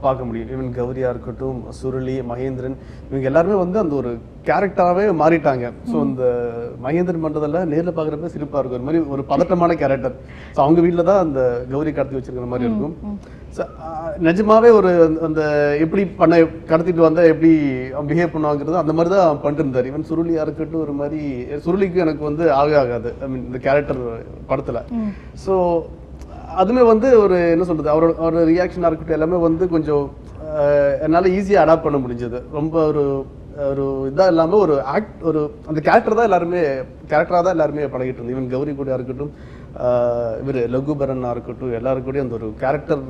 [0.02, 0.50] பார்க்க முடியும்.
[0.54, 2.78] ஈவன் கௌரியா இருக்கட்டும் சுருளி மகேந்திரன்
[3.10, 4.12] இவங்க எல்லாருமே வந்து அந்த ஒரு
[4.48, 5.66] கேரக்டராகவே மாறிட்டாங்க.
[5.90, 6.24] ஸோ இந்த
[6.84, 8.80] மகேந்திரன் பண்ணுறதெல்லாம் நேரில் பார்க்குறப்ப சிரிப்பாக இருக்கும்.
[8.80, 10.16] ஒரு மாதிரி ஒரு பதட்டமான கேரக்டர்
[10.56, 11.40] ஸோ அவங்க வீட்டில் தான் அந்த
[11.72, 12.96] கௌரி கடத்தி வச்சிருக்கிற மாதிரி இருக்கும்.
[13.86, 15.42] ஆஹ், நிஜமாவே ஒரு அந்த- அந்த
[15.84, 16.36] எப்படி பண்ண
[16.70, 17.52] கடத்திட்டு வந்தா எப்படி
[18.08, 21.22] பிஹேவ் பண்ணுவாங்கிறது அந்த மாதிரி தான் பண்ணிட்டு இருந்தார் ஈவன் சுருளியா இருக்கட்டும் ஒரு மாதிரி
[21.66, 23.12] சுருளிக்கு எனக்கு வந்து ஆகவே ஆகாது.
[23.22, 24.02] ஐ மீன் இந்த கேரக்டர்
[24.50, 24.80] படத்துல.
[25.44, 25.54] ஸோ
[26.62, 30.06] அதுவுமே வந்து ஒரு என்ன சொல்றது அவரோட அவரோட ரியாக்ஷனாக இருக்கட்டும் எல்லாமே வந்து கொஞ்சம்
[31.06, 32.40] என்னால் ஈஸியாக அடாப்ட் பண்ண முடிஞ்சது.
[32.58, 33.04] ரொம்ப ஒரு
[33.72, 36.62] ஒரு இதாக இல்லாமல் ஒரு ஆக்ட் ஒரு அந்த கேரக்டர் தான் எல்லாருமே
[37.12, 39.32] கேரக்டராக தான் எல்லாருமே பழகிட்டு இருந்தோம் ஈவன் கௌரி கூட இருக்கட்டும்
[40.42, 43.02] இவர் லகுபரனாக இருக்கட்டும் எல்லாருக்கூடயும் அந்த ஒரு கேரக்டர்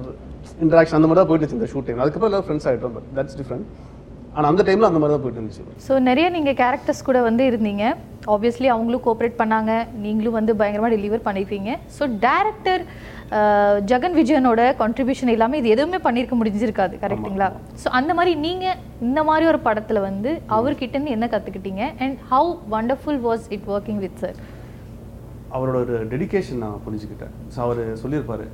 [0.66, 3.68] இன்ட்ராக்ஷன் அந்த மாதிரி தான் போயிட்டு இந்த ஷூட்டிங் அதுக்கப்புறம் எல்லாம் ஃப்ரெண்ட்ஸ் ஆகிட்டோம் பட் தட்ஸ் டிஃப்ரெண்ட்
[4.36, 5.64] ஆனால் அந்த டைமில் அந்த மாதிரி தான் போயிட்டு இருந்துச்சு.
[5.88, 7.84] ஸோ நிறைய நீங்கள் கேரக்டர்ஸ் கூட வந்து இருந்தீங்க.
[8.34, 9.72] ஆப்வியஸ்லி அவங்களும் கோஆப்ரேட் பண்ணாங்க.
[10.06, 12.84] நீங்களும் வந்து பயங்கரமாக டெலிவர் பண்ணியிருக்கீங்க ஸோ டேரக்டர்
[13.90, 17.48] ஜெகன் விஜயனோட கான்ட்ரிபியூஷன் இல்லாமல் இது எதுவுமே பண்ணியிருக்க முடிஞ்சிருக்காது கரெக்ட்டுங்களா
[17.84, 22.52] ஸோ அந்த மாதிரி நீங்கள் இந்த மாதிரி ஒரு படத்தில் வந்து அவர்கிட்ட இருந்து என்ன கற்றுக்கிட்டீங்க and how
[22.76, 24.40] wonderful was it working with sir
[25.56, 27.34] அவரோட ஒரு டெடிகேஷன் நான் புரிஞ்சுக்கிட்டேன்.
[27.54, 28.46] ஸோ அவர் சொல்லியிருப்பாரு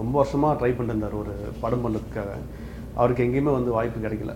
[0.00, 2.30] ரொம்ப வருஷமாக ட்ரை பண்ணிருந்தார் ஒரு படம் பண்ணுறதுக்காக.
[3.00, 4.32] அவருக்கு எங்கேயுமே வந்து வாய்ப்பு கிடைக்கல.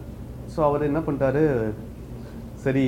[0.53, 1.43] ஸோ அவர் என்ன பண்ணிட்டாரு
[2.65, 2.85] சரி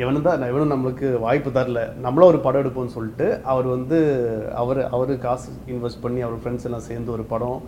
[0.00, 1.80] இவனு தான் இவனும் நம்மளுக்கு வாய்ப்பு தரல.
[2.04, 3.98] நம்மளும் ஒரு படம் எடுப்போம்னு சொல்லிட்டு அவர் வந்து
[4.62, 7.60] அவர் அவர் காசு இன்வெஸ்ட் பண்ணி அவர் ஃப்ரெண்ட்ஸ் எல்லாம் சேர்ந்து ஒரு படம்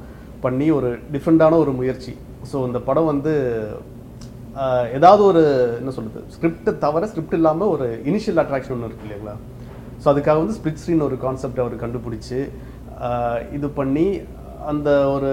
[0.44, 2.12] பண்ணி ஒரு டிஃப்ரெண்ட்டான ஒரு முயற்சி.
[2.50, 3.32] ஸோ இந்த படம் வந்து
[4.98, 5.42] ஏதாவது ஒரு
[5.80, 9.34] என்ன சொல்கிறது ஸ்கிரிப்ட் தவிர ஸ்கிரிப்ட் இல்லாமல் ஒரு இனிஷியல் அட்ராக்ஷன் ஒன்று இருக்கு இல்லைங்களா?
[10.02, 12.40] ஸோ அதுக்காக வந்து ஸ்பிளிட் ஸ்க்ரீன் ஒரு கான்செப்ட் அவர் கண்டுபிடிச்சி
[13.56, 14.06] இது பண்ணி
[14.72, 15.30] அந்த ஒரு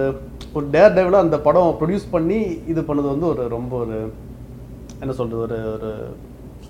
[0.57, 2.39] ஒரு டேர் டேவில் அந்த படம் ப்ரொடியூஸ் பண்ணி
[2.73, 3.97] இது பண்ணது வந்து ஒரு ரொம்ப ஒரு
[5.03, 5.91] என்ன சொல்கிறது ஒரு ஒரு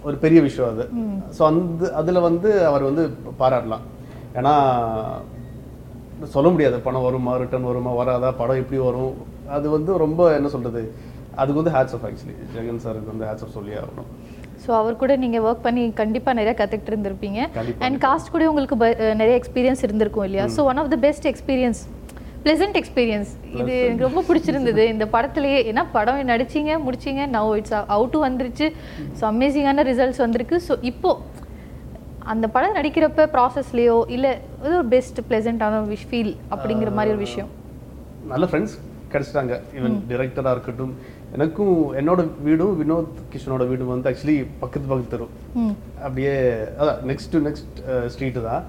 [0.08, 0.84] ஒரு பெரிய விஷயம் அது.
[1.38, 3.04] ஸோ அந்த அதில் வந்து அவர் வந்து
[3.42, 3.86] பாராட்டலாம்.
[4.40, 4.54] ஏன்னா
[6.36, 6.78] சொல்ல முடியாது.
[6.88, 9.16] பணம் வருமா ரிட்டர்ன் வருமா வராதா படம் எப்படி வரும்?
[9.56, 10.82] அது வந்து ரொம்ப என்ன சொல்றது
[11.42, 14.10] அதுக்கு வந்து ஹேட்ஸ் ஆஃப் ஆக்சுவலி ஜெகன் சாருக்கு வந்து ஹேட்ஸ் ஆஃப் சொல்லி ஆகணும்.
[14.64, 17.40] ஸோ அவர் கூட நீங்கள் ஒர்க் பண்ணி கண்டிப்பாக நிறைய கற்றுக்கிட்டு இருந்திருப்பீங்க.
[17.86, 18.78] அண்ட் காஸ்ட் கூட உங்களுக்கு
[19.22, 20.46] நிறைய எக்ஸ்பீரியன்ஸ் இருந்திருக்கும் இல்லையா?
[20.56, 21.82] So one of the best experience
[22.46, 24.84] pleasant experience இது எனக்கு ரொம்ப பிடிச்சிருந்தது.
[24.94, 28.68] இந்த படத்துலயே ஏன்னா படம் நடிச்சீங்க முடிச்சீங்க நவ் இட்ஸ் அவுட்டு வந்துருச்சு.
[29.20, 30.58] ஸோ அமேசிங்கான ரிசல்ட்ஸ் வந்திருக்கு.
[30.68, 31.12] ஸோ இப்போ
[32.34, 34.32] அந்த படம் நடிக்கிறப்ப ப்ராசஸ்லேயோ இல்லை
[34.66, 37.50] ஏதோ ஒரு பெஸ்ட் ப்ளசண்ட்டான விஷ் ஃபீல் அப்படிங்கிற மாதிரி ஒரு விஷயம்?
[38.34, 38.76] நல்ல ஃப்ரெண்ட்ஸ்
[39.12, 39.56] கிடைச்சிட்டாங்க.
[39.80, 40.94] ஈவன் டிரெக்டராக இருக்கட்டும்.
[41.36, 45.28] எனக்கும் என்னோட வீடும் வினோத் கிஷனோட வீடும் வந்து ஆக்சுவலி பக்கத்து பக்கத்து தெரு.
[45.62, 45.76] ம்.
[46.06, 46.34] அப்படியே
[46.80, 47.80] அதான் நெக்ஸ்ட் டு நெக்ஸ்ட்
[48.14, 48.64] ஸ்ட்ரீட்டு தான்.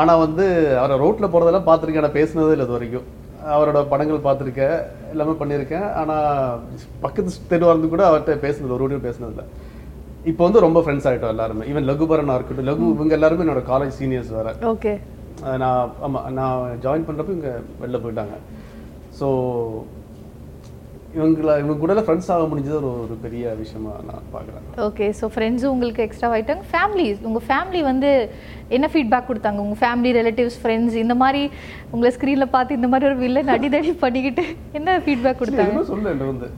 [0.00, 0.44] ஆனால் வந்து
[0.80, 2.06] அவரை ரோட்டில் போகிறதெல்லாம் பார்த்துருக்கேன்.
[2.06, 3.08] நான் பேசினதே இல்லை இது வரைக்கும்
[3.54, 4.76] அவரோட படங்கள் பார்த்துருக்கேன்.
[5.12, 5.86] எல்லாமே பண்ணியிருக்கேன்.
[6.00, 6.60] ஆனால்
[7.04, 9.44] பக்கத்து தெருவாக இருந்து கூட அவர்கிட்ட பேசுனது ஒரு வாட்டியும் பேசினதில்ல
[10.30, 11.64] இப்போ வந்து ரொம்ப ஃப்ரெண்ட்ஸ் ஆகிட்டோம் எல்லாருமே.
[11.70, 14.52] ஈவன் லகுபரனா இருக்கட்டும் லகு இவங்க எல்லாருமே என்னோட காலேஜ் சீனியர்ஸ் வேறு.
[14.72, 14.92] ஓகே.
[15.62, 18.36] நான் ஆமாம் நான் ஜாயின் பண்ணுறப்ப இவங்க வெளில போயிட்டாங்க.
[19.18, 19.28] ஸோ
[21.16, 24.64] இவங்கள இவங்க கூட ஃப்ரெண்ட்ஸ் ஆக முடிஞ்சது ஒரு ஒரு பெரிய விஷயமா நான் பார்க்குறேன்.
[24.86, 26.64] ஓகே ஸோ ஃப்ரெண்ட்ஸும் உங்களுக்கு எக்ஸ்ட்ரா ஆயிட்டாங்க.
[26.72, 28.10] ஃபேமிலிஸ் உங்கள் ஃபேமிலி வந்து
[28.76, 29.60] என்ன ஃபீட்பேக் கொடுத்தாங்க?
[29.64, 31.42] உங்கள் ஃபேமிலி ரிலேட்டிவ்ஸ் ஃப்ரெண்ட்ஸ் இந்த மாதிரி
[31.94, 34.44] உங்களை ஸ்க்ரீனில் பார்த்து இந்த மாதிரி ஒரு வில்லன் அடிதடி பண்ணிக்கிட்டு
[34.80, 35.82] என்ன ஃபீட்பேக் கொடுத்தாங்க?
[35.92, 36.48] சொல்ல என்ன வந்து.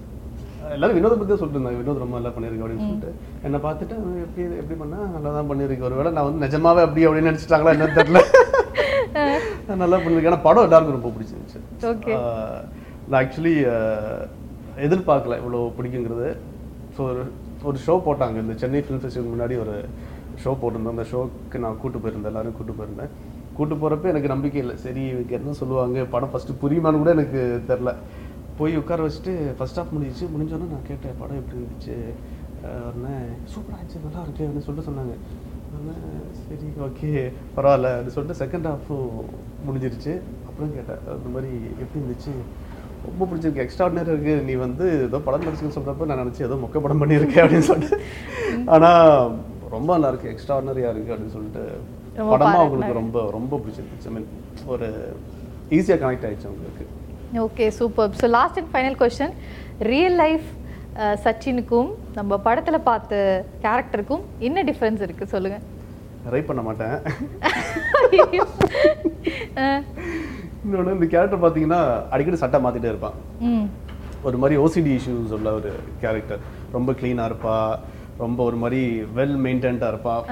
[0.74, 1.80] எல்லாரும் வினோதை பற்றி சொல்லிட்டு இருந்தாங்க.
[1.82, 3.10] வினோத் ரொம்ப நல்லா பண்ணியிருக்கு அப்படின்னு சொல்லிட்டு.
[3.46, 5.00] என்னை பார்த்துட்டு எப்படி எப்படி பண்ணா?
[5.16, 8.22] நல்லா தான் பண்ணியிருக்கு ஒருவேளை நான் வந்து நிஜமாவே அப்படி அப்படின்னு நினச்சிட்டாங்களா என்னன்னு தெரியல.
[9.82, 11.60] நல்லா பண்ணியிருக்கேன் ஆனால் படம் எல்லாருக்கும் ரொம்ப பிடிச்சிருந்துச்சு.
[12.20, 12.62] ஆஹ்
[13.08, 13.52] நான் ஆக்சுவலி
[14.76, 16.28] எதிர்பார்க்கல இவ்வளோ பிடிக்குங்கிறது.
[16.96, 17.22] ஸோ ஒரு
[17.62, 18.36] ஒரு ஷோ போட்டாங்க.
[18.36, 19.74] இந்த சென்னை ஃபிலிம் ஃபெஸ்டிவல் முன்னாடி ஒரு
[20.44, 20.94] ஷோ போட்டிருந்தோம்.
[20.94, 22.32] அந்த ஷோக்கு நான் கூட்டு போயிருந்தேன்.
[22.32, 23.10] எல்லோரும் கூட்டு போயிருந்தேன்.
[23.56, 24.76] கூட்டு போகிறப்ப எனக்கு நம்பிக்கை இல்லை.
[24.76, 26.04] சரி இவங்க என்ன சொல்லுவாங்க?
[26.04, 27.94] படம் ஃபஸ்ட்டு புரியுமான்னு கூட எனக்கு தெரில
[28.58, 30.24] போய் உட்கார வச்சுட்டு ஃபஸ்ட் ஆஃப் முடிஞ்சிச்சு.
[30.34, 31.96] முடிஞ்சோன்னே நான் கேட்டேன் படம் எப்படி இருந்துச்சு?
[32.88, 33.14] உடனே
[33.52, 34.04] சூப்பராக இருந்துச்சு.
[34.04, 34.44] நல்லா இருக்கு.
[34.46, 35.14] அப்படின்னு சொல்லிட்டு சொன்னாங்க.
[36.42, 37.10] சரி ஓகே
[37.56, 37.88] பரவாயில்ல.
[37.94, 39.08] அப்படின்னு சொல்லிட்டு செகண்ட் ஹாஃபும்
[39.66, 40.12] முடிஞ்சிருச்சு.
[40.48, 41.52] அப்புறம் கேட்டேன் அந்த மாதிரி
[41.82, 42.34] எப்படி இருந்துச்சு?
[43.06, 43.64] ரொம்ப பிடிச்சிருக்கு.
[43.64, 44.34] எக்ஸ்ட்ராடினரி இருக்கு.
[44.48, 47.98] நீ வந்து ஏதோ படம் நடிச்சுன்னு சொல்றப்ப நான் நினைச்சேன் ஏதோ மொக்க படம் பண்ணியிருக்கேன் அப்படின்னு சொல்லிட்டு.
[48.74, 48.90] ஆனா
[49.76, 51.62] ரொம்ப நல்லா இருக்கு எக்ஸ்ட்ராடினரியா இருக்கு அப்படின்னு சொல்லிட்டு.
[52.18, 54.28] ரொம்ப படமா அவங்களுக்கு ரொம்ப ரொம்ப பிடிச்சிருந்துச்சு ஐ மீன்
[54.74, 54.88] ஒரு
[55.78, 56.84] ஈஸியா கனெக்ட் ஆயிடுச்சு அவங்களுக்கு.
[57.46, 59.34] Okay super so last and final question
[59.92, 60.48] real life
[61.24, 63.14] சச்சினுக்கும் நம்ம படத்தில் பார்த்த
[63.64, 65.64] கேரக்டருக்கும் என்ன டிஃப்ரென்ஸ் இருக்குது சொல்லுங்கள்
[66.34, 66.94] ரைப் பண்ண மாட்டேன்.
[70.64, 71.80] இன்னொன்று இந்த கேரக்டர் பார்த்தீங்கன்னா
[72.14, 73.16] அடிக்கடி சட்டை மாத்திட்டே இருப்பான்.
[74.28, 75.70] ஒரு மாதிரி ஓசிடி இஷ்யூஸ் உள்ள ஒரு
[76.02, 76.42] கேரக்டர்
[76.76, 77.56] ரொம்ப க்ளீனாக இருப்பா
[78.22, 78.80] ரொம்ப ஒரு மாதிரி
[79.16, 80.22] வெல் மெயின்டைன்டாக இருப்பான்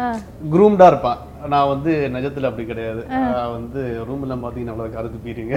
[0.52, 1.20] குரூம்டாக இருப்பான்
[1.52, 3.02] நான் வந்து நிஜத்தில் அப்படி கிடையாது.
[3.56, 5.54] வந்து ரூமில் பார்த்தீங்கன்னா அவ்வளோ கருத்து பீறீங்க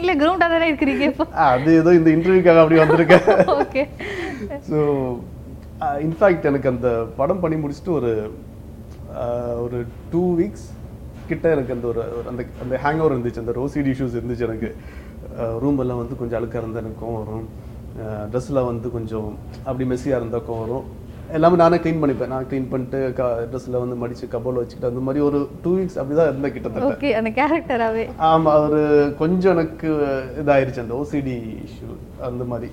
[0.00, 1.06] இல்லை கிரவுண்டாக தானே இருக்கிறீங்க
[1.48, 3.26] அது ஏதோ இந்த இன்டர்வியூக்காக அப்படி வந்திருக்கேன்
[3.62, 3.84] ஓகே.
[4.68, 4.78] ஸோ
[6.06, 6.88] இன்ஃபேக்ட் எனக்கு அந்த
[7.20, 8.12] படம் பண்ணி முடிச்சுட்டு ஒரு
[9.64, 9.78] ஒரு
[10.12, 10.68] டூ வீக்ஸ்
[11.32, 13.42] கிட்ட எனக்கு அந்த ஒரு அந்த அந்த ஹேங் ஓவர் இருந்துச்சு.
[13.44, 14.70] அந்த ரோசிடி இஷ்யூஸ் இருந்துச்சு எனக்கு.
[15.62, 17.46] ரூம் எல்லாம் வந்து கொஞ்சம் அழுக்காக இருந்தால் எனக்கு கோவம் வரும்
[18.32, 19.30] ட்ரெஸ்ஸில் வந்து கொஞ்சம்
[19.68, 20.86] அப்படி மெஸ்ஸியாக இருந்தால் கோவம் வரும்.
[21.36, 22.30] எல்லாமே நானே க்ளீன் பண்ணிப்பேன்.
[22.32, 26.16] நான் க்ளீன் பண்ணிட்டு க ட்ரெஸ்ஸில் வந்து மடித்து கபோல் வச்சுக்கிட்டு அந்த மாதிரி ஒரு டூ வீக்ஸ் அப்படி
[26.18, 26.92] தான் இருந்தேன் கிட்டத்தட்ட.
[26.92, 28.80] ஓகே அந்த கேரக்டராகவே ஆமா ஒரு
[29.22, 29.90] கொஞ்சம் எனக்கு
[30.42, 30.84] இதாயிருச்சு.
[30.84, 31.36] அந்த ஓசிடி
[31.66, 31.90] இஷ்யூ
[32.28, 32.70] அந்த மாதிரி.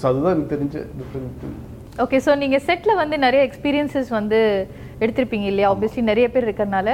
[0.00, 1.42] ஸோ அதுதான் எனக்கு தெரிஞ்ச டிஃப்ரெண்ட்
[1.98, 4.38] ஓகே ஸோ நீங்கள் செட்டில் வந்து நிறைய எக்ஸ்பீரியன்சஸ் வந்து
[5.00, 5.68] எடுத்திருப்பீங்க இல்லையா?
[5.72, 6.88] ஆப்வியஸ்லி நிறைய பேர் இருக்கறனால.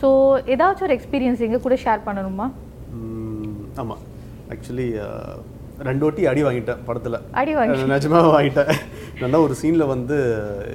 [0.00, 0.08] ஸோ
[0.54, 2.46] ஏதாச்சும் ஒரு எக்ஸ்பீரியன்ஸ் எங்க கூட ஷேர் பண்ணணுமா?
[3.82, 3.96] ஆமா.
[4.54, 4.88] ஆக்சுவலி
[5.88, 7.16] ரெண்டு வாட்டி அடி வாங்கிட்டேன் படத்துல.
[7.40, 8.70] அடி வாங்கி அஹ் நிஜமாவே வாங்கிட்டேன்.
[9.22, 10.16] நல்லா ஒரு சீன்ல வந்து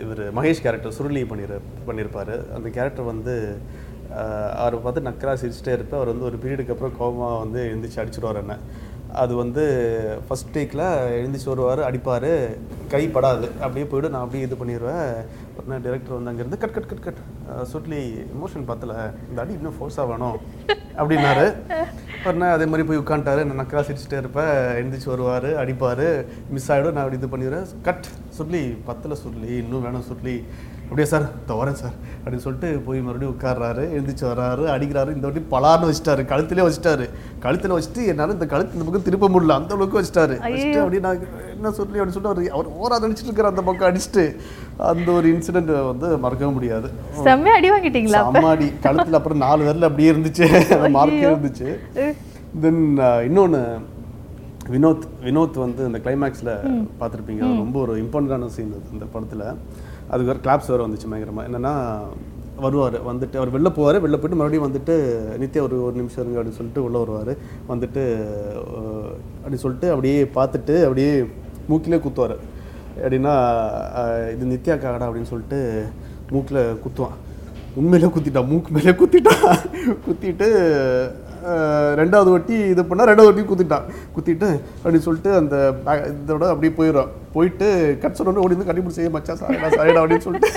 [0.04, 3.36] இவர் மகேஷ் கேரக்டர் சுருளி பண்ணிரு பண்ணியிருப்பாரு அந்த கேரக்டர் வந்து
[4.62, 6.00] அவரை பார்த்து நக்கரா சிரிச்சிட்டே இருப்பேன்.
[6.00, 8.56] அவர் வந்து ஒரு பீரியடுக்கு அப்புறம் கோபமா வந்து எழுந்திரிச்சு அடிச்சிடுவார் என்ன.
[9.14, 9.64] அது வந்து
[10.28, 10.86] ஃபர்ஸ்ட் டேக்கில்
[11.18, 12.58] எழுந்திரிச்சு வருவார் அடிப்பார்
[12.90, 13.48] கை படாது.
[13.60, 15.14] அப்படியே போய்ட்டு நான் அப்படியே இது பண்ணிடுவேன்
[15.58, 17.22] உடனே டேரக்டர் வந்து அங்கேருந்து கட் கட் கட் கட்.
[17.74, 18.02] சுட்லி
[18.36, 19.14] எமோஷன் பத்தல.
[19.30, 20.38] இந்த அடி இன்னும் ஃபோர்ஸாக வேணும்.
[20.98, 21.54] அப்படின்னாரு.
[22.26, 23.44] உடனே அதே மாதிரி போய் உட்காந்துட்டாரு.
[23.44, 24.54] நான் நக்கா சிரிச்சுட்டே இருப்பேன்.
[24.78, 26.26] எழுந்திரிச்சு வருவார் அடிப்பார்.
[26.50, 28.08] மிஸ் ஆகிடும் நான் அப்படி இது பண்ணிடுவேன் கட்
[28.40, 30.44] சுட்லி பத்தில் சுட்லி இன்னும் வேணும் சுட்லி
[30.90, 31.26] அப்படியே சார்?
[31.40, 31.96] இந்த வரேன் சார்.
[32.24, 35.12] அப்படின்னு சொல்லிட்டு போய் மறுபடியும் உட்கார்றாரு எழுந்திரிச்சு வர்றாரு அடிக்கிறாரு.
[35.16, 37.06] இந்த வாட்டி பலார்னு வச்சுட்டாரு கழுத்திலே வச்சுட்டாரு.
[37.40, 40.36] கழுத்தில் வச்சுட்டு என்னால் இந்த கழுத்து இந்த பக்கம் திருப்ப முடியல அந்த அளவுக்கு வச்சுட்டாரு.
[40.46, 41.20] வச்சுட்டு அப்படியே நான்
[41.56, 44.26] என்ன சொல்லி அப்படின்னு சொல்லிட்டு அவர் ஓரா நினச்சிட்டு இருக்கிற அந்த பக்கம் அடிச்சுட்டு.
[44.92, 46.90] அந்த ஒரு இன்சிடென்ட் வந்து மறக்கவே முடியாது.
[47.24, 48.22] செம்மையா அடி வாங்கிட்டீங்களா?
[48.30, 50.48] அம்மாடி கழுத்துல அப்புறம் நாலு விரல் அப்படியே இருந்துச்சு.
[50.78, 51.70] அந்த மார்க்கே இருந்துச்சு.
[52.62, 52.84] தென்
[53.30, 53.62] இன்னொன்னு
[54.74, 56.54] வினோத் வினோத் வந்து இந்த கிளைமேக்ஸில்
[57.00, 57.44] பார்த்துருப்பீங்க.
[57.62, 59.46] ரொம்ப ஒரு இம்பார்ட்டண்டான சீன் அது இந்த படத்தில்.
[60.10, 61.74] அதுக்கு வேறு கிளாப்ஸ் வேறு வந்துச்சு பயங்கரமாக என்னென்னா
[62.66, 64.96] வருவார் வந்துட்டு அவர் வெளில போவார் வெளில போயிட்டு மறுபடியும் வந்துட்டு
[65.42, 67.32] நித்யா ஒரு ஒரு நிமிஷம் இருங்க அப்படின்னு சொல்லிட்டு உள்ளே வருவார்.
[67.72, 68.04] வந்துட்டு
[69.42, 71.12] அப்படின்னு அப்படி சொல்லிட்டு அப்படியே பார்த்துட்டு அப்படியே
[71.70, 72.36] மூக்கிலே குத்துவார்.
[73.04, 73.34] எப்படின்னா
[74.34, 75.60] இது நித்யா காடா அப்படின்னு சொல்லிட்டு
[76.32, 77.16] மூக்கில் குத்துவான்.
[77.80, 79.46] உண்மையிலே குத்திட்டான் மூக்கு மேலே குத்திட்டான்.
[80.06, 80.48] குத்திட்டு
[82.00, 83.86] ரெண்டாவது வட்டி இது பண்ணா ரெண்டாவது வட்டி குத்திட்டான்.
[84.16, 84.50] குத்திட்டு
[84.82, 85.56] அப்படின்னு சொல்லிட்டு அந்த
[86.12, 87.68] இதோட அப்படியே போயிடும் போயிட்டு
[88.04, 90.52] கட் சொன்னோட ஓடி வந்து கண்டுபிடிச்சி செய்ய மச்சா சாரிடா சாரிடா அப்படின்னு சொல்லிட்டு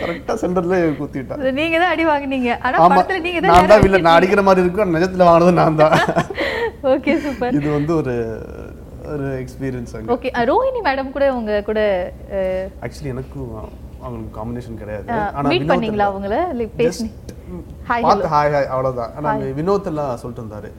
[0.00, 1.40] கரெக்டாக சென்டர்ல குத்திட்டான்.
[1.42, 2.50] அது நீங்க தான் அடி வாங்குனீங்க.
[2.66, 2.96] ஆனா ஆமா.
[2.96, 5.96] படத்துல நீங்க நான் தான் இல்லை நான் அடிக்கிற மாதிரி இருக்கும் நிஜத்துல வாங்கினது நான் தான்.
[6.94, 7.54] Okay super.
[7.60, 8.14] இது வந்து ஒரு
[9.12, 11.80] ஒரு எக்ஸ்பீரியன்ஸ் ஓகே ரோஹிணி மேடம் கூட உங்க கூட
[12.84, 13.50] ஆக்சுவலி எனக்கும்
[14.06, 15.06] அவங்களுக்கு காம்பினேஷன் கிடையாது.
[15.52, 16.36] மீட் பண்ணீங்களா அவங்கள?
[16.60, 17.06] லைக் பேசி
[17.88, 20.70] Hi, பார்த்து ஹாய் ஹாய் அவ்வளோதான் ஆனால் வினோத் எல்லாம் சொல்லிட்டு இருந்தாரு.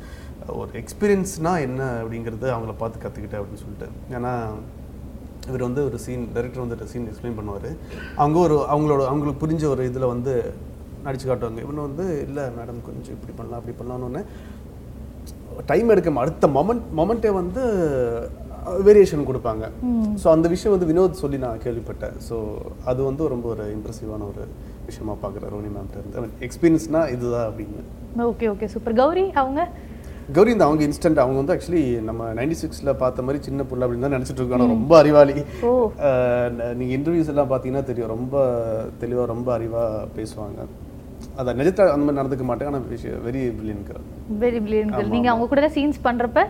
[0.62, 3.88] ஒரு எக்ஸ்பீரியன்ஸ்னா என்ன அப்படிங்கிறது அவங்கள பார்த்து கற்றுக்கிட்டேன் அப்படின்னு சொல்லிட்டு.
[4.16, 4.34] ஏன்னா
[5.50, 7.70] இவர் வந்து ஒரு சீன் டைரக்டர் வந்து சீன் எக்ஸ்பிளைன் பண்ணுவார்.
[8.22, 10.34] அவங்க ஒரு அவங்களோட அவங்களுக்கு புரிஞ்ச ஒரு இதில் வந்து
[11.06, 11.62] நடிச்சு காட்டுவாங்க.
[11.66, 14.24] இவனு வந்து இல்லை மேடம் கொஞ்சம் இப்படி பண்ணலாம் அப்படி பண்ணலாம்னு
[15.72, 17.64] டைம் எடுக்க அடுத்த மொமெண்ட் மொமெண்ட்டே வந்து
[18.88, 19.64] வேரியேஷன் கொடுப்பாங்க.
[20.22, 22.16] ஸோ அந்த விஷயம் வந்து வினோத் சொல்லி நான் கேள்விப்பட்டேன்.
[22.28, 22.38] ஸோ
[22.92, 24.44] அது வந்து ரொம்ப ஒரு இம்ப்ரெசிவான ஒரு
[24.90, 26.32] விஷயமா பார்க்குறேன் ரோனி மேம்கிட்ட இருந்து.
[26.48, 27.84] எக்ஸ்பீரியன்ஸ்னா இதுதான் அப்படின்னு.
[28.30, 29.62] ஓகே ஓகே சூப்பர் கௌரி அவங்க?
[30.36, 34.06] கௌரி இந்த அவங்க இன்ஸ்டன்ட் அவங்க வந்து ஆக்சுவலி நம்ம நைன்டி சிக்ஸில் பார்த்த மாதிரி சின்ன புள்ள அப்படின்னு
[34.08, 34.60] தான் நினச்சிட்டு இருக்கோம்.
[34.60, 35.36] ஆனா ரொம்ப அறிவாளி.
[36.80, 38.14] நீங்கள் இன்டர்வியூஸ் எல்லாம் பார்த்தீங்கன்னா தெரியும்.
[38.16, 38.36] ரொம்ப
[39.04, 40.68] தெளிவாக ரொம்ப அறிவாக பேசுவாங்க.
[41.40, 44.06] அதான் நிஜத்தில் அந்த மாதிரி நடந்துக்க மாட்டேன் ஆனால் விஷயம் very brilliant girl
[44.44, 46.42] very brilliant girl நீங்க அவங்க கூட சீன்ஸ் பண்றப்ப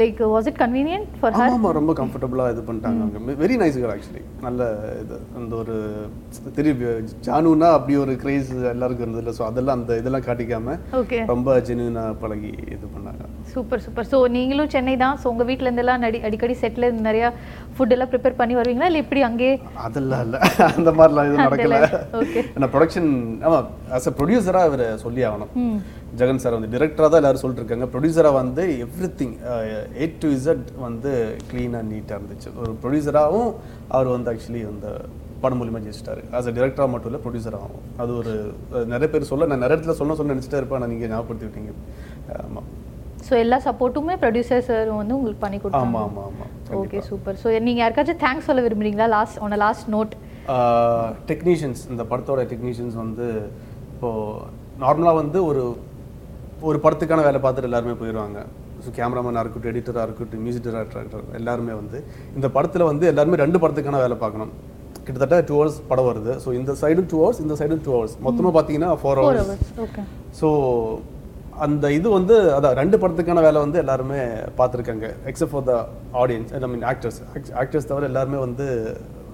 [0.00, 3.36] like was it convenient for ஆமா ஆமா ரொம்ப கம்ஃபர்டபுளாக இது பண்ணிட்டாங்க அவங்க.
[3.42, 4.60] வெரி நைஸ் கேர் ஆக்சுவலி நல்ல
[5.02, 5.76] இது அந்த ஒரு
[6.58, 6.80] தெரியும்
[7.28, 9.34] ஜானுனா அப்படி ஒரு கிரேஸ் எல்லாருக்கும் இருந்ததில்ல.
[9.38, 13.22] ஸோ அதெல்லாம் அந்த இதெல்லாம் காட்டிக்காம ஓகே ரொம்ப ஜென்யூனாக பழகி இது பண்ணாங்க.
[13.52, 15.16] சூப்பர் சூப்பர் ஸோ நீங்களும் சென்னை தான்.
[15.22, 17.28] ஸோ உங்கள் வீட்டில் இருந்தெல்லாம் நடி அடிக்கடி செட்டில் இருந்து நிறையா
[17.76, 18.88] ஃபுட் எல்லாம் ப்ரிப்பேர் பண்ணி வருவீங்களா?
[18.90, 19.54] இல்லை இப்படி அங்கேயே?
[19.86, 20.38] அதெல்லாம் இல்லை.
[20.78, 21.76] அந்த மாதிரிலாம் எதுவும் நடக்கல.
[22.20, 23.10] ஓகே ஏன்னா ப்ரொடக்ஷன்
[23.46, 25.52] ஆமாம் ஆஸ் அ ப்ரொடியூசராக இவர் சொல்லி ஆகணும்.
[26.20, 27.86] ஜெகன் சார் வந்து டிரெக்டராக தான் எல்லாரும் சொல்லிட்டு இருக்காங்க.
[27.94, 29.34] ப்ரொடியூசராக வந்து everything
[30.02, 31.12] A to Z வந்து
[31.50, 32.50] க்ளீனாக நீட்டாக இருந்துச்சு.
[32.62, 33.50] ஒரு ப்ரொடியூசராகவும்
[33.94, 34.88] அவர் வந்து ஆக்சுவலி அந்த
[35.42, 36.22] படம் மூலியமாக ஜெயிச்சிட்டாரு.
[36.36, 38.32] ஆஸ் அ டிரெக்டராக மட்டும் இல்லை ப்ரொடியூசராகவும் அது ஒரு
[38.94, 40.78] நிறைய பேர் சொல்ல நான் நிறைய இடத்துல சொல்ல சொல்ல நினச்சிட்டே இருப்பேன்.
[40.80, 41.72] ஆனால் நீங்கள் ஞாபகப்படுத்தி விட்டீங்க.
[42.46, 42.68] ஆமாம்
[43.28, 45.88] ஸோ எல்லா சப்போர்ட்டுமே ப்ரொடியூசர் சார் வந்து உங்களுக்கு பண்ணி கொடுத்தாங்க.
[45.88, 46.52] ஆமாம் ஆமாம் ஆமாம்
[46.82, 49.08] ஓகே சூப்பர் ஸோ நீங்கள் யாருக்காச்சும் தேங்க்ஸ் சொல்ல விரும்புறீங்களா?
[49.16, 50.14] லாஸ்ட் ஆன லாஸ்ட் நோட்
[51.30, 53.26] டெக்னீஷியன்ஸ் இந்த படத்தோட டெக்னீஷியன்ஸ் வந்து
[54.00, 54.44] இப்போது
[54.82, 55.62] நார்மலாக வந்து ஒரு
[56.68, 58.38] ஒரு படத்துக்கான வேலை பார்த்துட்டு எல்லாருமே போயிடுவாங்க
[58.84, 61.98] ஸோ கேமராமேனாக இருக்கட்டும் எடிட்டராக இருக்கட்டும் மியூசிக் டைரக்டர் எல்லாருமே வந்து
[62.36, 64.52] இந்த படத்தில் வந்து எல்லாருமே ரெண்டு படத்துக்கான வேலை பார்க்கணும்.
[65.06, 66.32] கிட்டத்தட்ட டூ ஹவர்ஸ் படம் வருது.
[66.44, 69.52] ஸோ இந்த சைடும் டூ ஹவர்ஸ் இந்த சைடும் டூ ஹவர்ஸ் மொத்தமாக பார்த்தீங்கன்னா ஃபோர் ஹவர்ஸ்
[70.40, 70.48] ஸோ
[71.66, 74.20] அந்த இது வந்து அதான் ரெண்டு படத்துக்கான வேலை வந்து எல்லாருமே
[74.60, 75.08] பார்த்துருக்காங்க.
[75.32, 75.74] Except for the
[76.22, 77.20] audience I mean actors
[77.64, 78.66] actors தவிர எல்லாருமே வந்து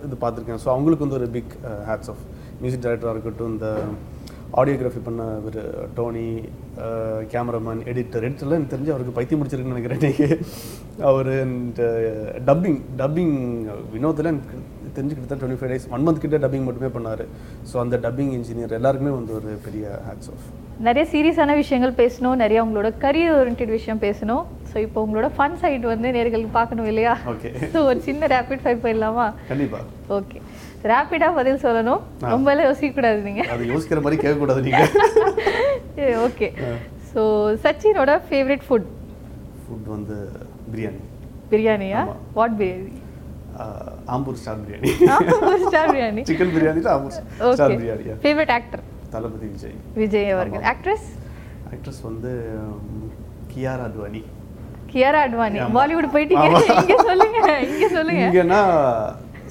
[0.08, 0.60] இது பார்த்துருக்காங்க.
[0.66, 1.54] ஸோ அவங்களுக்கு வந்து ஒரு பிக்
[1.90, 2.24] ஹேட்ஸ் ஆஃப்
[2.64, 3.68] மியூசிக் டைரக்டராக இருக்கட்டும் இந்த
[4.60, 5.62] ஆடியோகிராஃபி பண்ண ஒரு
[5.96, 6.26] டோனி
[7.32, 10.44] கேமராமேன் எடிட்டர் எடிட்டர்லாம் எனக்கு தெரிஞ்சு அவருக்கு பைத்தியம் முடிச்சிருக்குன்னு நினைக்கிறேன்
[11.10, 11.80] அவர் அண்ட்
[12.48, 13.36] டப்பிங் டப்பிங்
[13.94, 14.58] வினோத்தில் எனக்கு
[14.96, 17.24] தெரிஞ்சு கிட்டத்தட்ட twenty five days one month கிட்ட டப்பிங் மட்டுமே பண்ணார்.
[17.70, 20.46] ஸோ அந்த டப்பிங் இன்ஜினியர் எல்லாருக்குமே வந்து ஒரு பெரிய ஹேட்ஸ் ஆஃப்
[20.86, 24.44] நிறைய சீரியஸான விஷயங்கள் பேசணும் நிறைய உங்களோட கரியர் ஓரியன்ட் விஷயம் பேசணும்.
[24.70, 27.14] ஸோ இப்போ உங்களோட ஃபன் சைடு வந்து நேர்களுக்கு பார்க்கணும் இல்லையா?
[27.32, 29.26] ஓகே ஸோ ஒரு சின்ன ரேபிட் ஃபைவ் போயிடலாமா?
[29.50, 29.80] கண்டிப்பா.
[30.18, 30.40] ஓகே
[30.90, 32.00] ரேப்பிடாக பதில் சொல்லணும்.
[32.34, 34.82] ரொம்ப எல்லாம் யோசிக்கக்கூடாது நீங்கள் அது யோசிக்கிற மாதிரி கேட்கக்கூடாது நீங்க.
[36.26, 36.48] ஓகே
[37.12, 37.22] ஸோ
[37.64, 38.88] சச்சினோட ஃபேவரட் ஃபுட்
[39.64, 40.16] ஃபுட் வந்து
[40.72, 41.02] பிரியாணி.
[41.52, 42.00] பிரியாணியா.
[42.38, 42.92] What biryani
[44.14, 44.90] Ambur star biryani.
[45.66, 46.22] Star biryani.
[46.30, 48.82] Chicken biryani Ambur star okay பிரியாணியா ஃபேவரட் ஆக்டர்
[49.14, 49.76] தளபதி விஜய்.
[50.02, 50.64] விஜய் அவர்கள்.
[50.72, 51.06] ஆக்ட்ரஸ்
[51.72, 52.32] ஆக்ட்ரஸ் வந்து
[53.52, 54.22] கியாரா அத்வானி.
[54.90, 55.74] கியாரா அட்வானி ஆமா.
[55.78, 56.46] பாலிவுட் போயிட்டீங்க.
[56.82, 57.38] இங்க சொல்லுங்க
[57.72, 58.22] இங்க சொல்லுங்க.
[58.28, 58.60] இங்கன்னா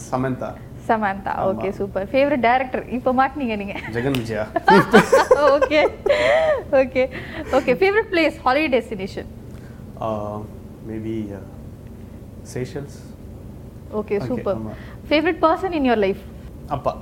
[0.10, 0.50] Samantha.
[0.90, 1.34] Samantha.
[1.50, 3.76] Okay super favourite director இப்போ மாட்டினீங்க நீங்க.
[3.96, 4.44] Jagan Vijaya?
[5.56, 5.82] Okay
[6.82, 7.04] okay
[7.58, 9.30] okay favourite place holiday destination
[10.92, 11.16] maybe
[12.54, 12.98] Seychelles
[14.00, 14.60] okay super.
[15.10, 16.24] Favourite person in your life
[16.76, 16.94] அப்பா.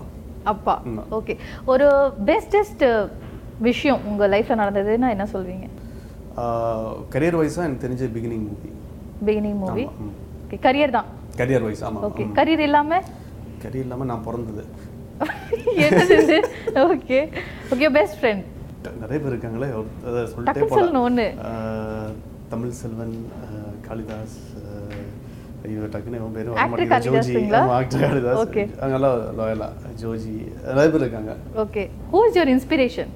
[0.52, 0.74] அப்பா.
[1.18, 1.34] ஓகே
[1.74, 1.88] ஒரு
[2.30, 2.86] பெஸ்டஸ்ட்
[3.68, 5.68] விஷயம் உங்க லைஃப்ல நடந்ததுன்னா என்ன சொல்வீங்க?
[7.14, 8.70] கரியர் வைஸாக எனக்கு தெரிஞ்ச beginning movie
[9.28, 9.84] beginning movie
[10.46, 11.10] okay career தான்.
[11.40, 13.00] கரியர் வைஸ் ஆமாம் ஓகே கரியர் இல்லாம?
[13.64, 14.64] கரியர் இல்லாமல் நான் பிறந்தது.
[15.86, 16.38] என்னது
[16.92, 17.20] ஓகே
[17.74, 18.44] ஓகே பெஸ்ட் ஃப்ரெண்ட்
[19.04, 19.68] நிறைய பேர் இருக்காங்களே
[20.32, 21.28] சொல்லிட்டே.
[21.50, 22.12] ஆஹ்,
[22.52, 23.14] தமிழ் செல்வன்
[23.88, 24.38] காளிதாஸ்
[25.68, 27.06] ஐயோ டக்குன்னு இவன் வர மாட்டேங்குது.
[27.08, 27.36] ஜோஜி
[28.06, 28.42] காளிதாஸ்.
[28.44, 28.66] Okay.
[28.82, 29.68] அவங்கெல்லாம் லாயலா
[30.02, 30.34] ஜோஜி
[30.68, 31.34] நிறைய பேர் இருக்காங்க.
[31.64, 33.12] Okay who is your inspiration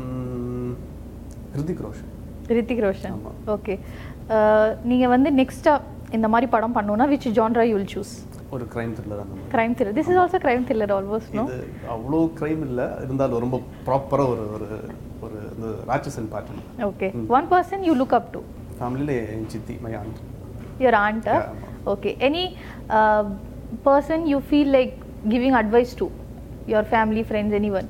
[0.00, 0.72] um,
[1.54, 2.08] Hrithik Roshan.
[2.56, 3.14] Hrithik Roshan.
[3.56, 3.74] Okay
[4.90, 5.72] நீங்க வந்து நெக்ஸ்டா
[6.16, 8.14] இந்த மாதிரி படம் பண்ணணும்னா which genre you will choose
[8.54, 9.50] ஒரு கிரைம் த்ரில்லர் அந்த மாதிரி.
[9.52, 11.44] Crime thriller this is also crime thriller almost no
[11.94, 12.86] அவ்வளோ கிரைம் இல்லை.
[13.04, 14.68] இருந்தாலும் ரொம்ப ப்ராப்பராக ஒரு ஒரு
[15.24, 18.40] ஒரு இந்த Ratsasan pattern okay one person you look up to
[18.78, 20.20] ஃபேமிலியில் என் சித்தி my aunt
[20.84, 21.68] your aunt Yeah, ஆமா.
[21.92, 22.44] Okay any
[23.86, 24.92] person you feel like
[25.32, 26.06] giving advice to
[26.72, 27.88] your family friends any one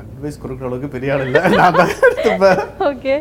[0.00, 1.40] advice கொடுக்குற அளவுக்கு பெரிய ஆள் இல்லை.
[1.60, 2.60] நான் தான் எடுத்துப்பேன்.
[2.90, 3.14] ஓகே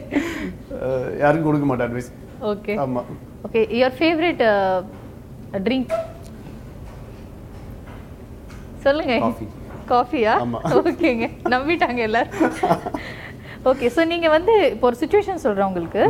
[1.22, 2.12] யாருக்கும் கொடுக்க மாட்டேன் அட்வைஸ்
[2.52, 3.10] ஓகே ஆமாம்
[3.48, 4.44] ஓகே யுவர் ஃபேவரட்
[5.68, 5.94] ட்ரிங்க்
[8.86, 9.16] சொல்லுங்க.
[9.92, 10.34] காஃபியா.
[10.80, 11.26] ஓகேங்க.
[11.56, 12.38] நம்பிட்டாங்க எல்லாரும்.
[13.72, 16.04] ஓகே ஸோ நீங்க வந்து இப்போ ஒரு சுச்சுவேஷன் சொல்றேன் உங்களுக்கு.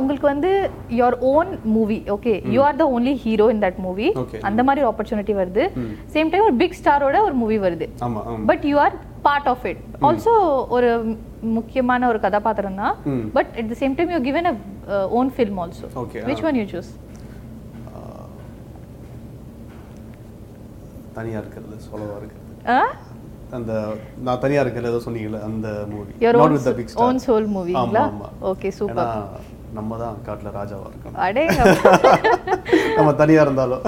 [0.00, 0.50] உங்களுக்கு வந்து
[0.98, 4.06] your own movie okay you are the only hero in that movie.
[4.48, 5.64] அந்த மாதிரி ஒரு ஆப்பர்ச்சுனிட்டி வருது.
[6.14, 7.88] சேம் டைம் ஒரு பிக் ஸ்டாரோட ஒரு மூவி வருது.
[8.50, 10.34] But you are part of it also
[10.76, 10.90] ஒரு
[11.58, 12.96] முக்கியமான ஒரு கதாபாத்திரம் தான்.
[13.36, 14.54] But at the same time you given a
[15.20, 15.88] own film also
[16.30, 16.90] which one you choose
[21.18, 22.46] தனியா இருக்கிறது சோலவா இருக்கிறது.
[23.58, 23.72] அந்த
[24.26, 28.04] நான் தனியா இருக்கிறது ஏதோ சொன்னீங்கல்ல அந்த movie not with the big star own sole மூவிங்களா.
[28.50, 29.10] Okay super
[29.78, 31.18] நம்ம தான் காட்டுல ராஜாவா இருக்கணும்.
[31.26, 31.44] அடே
[32.98, 33.82] நம்ம தனியா இருந்தாலும்.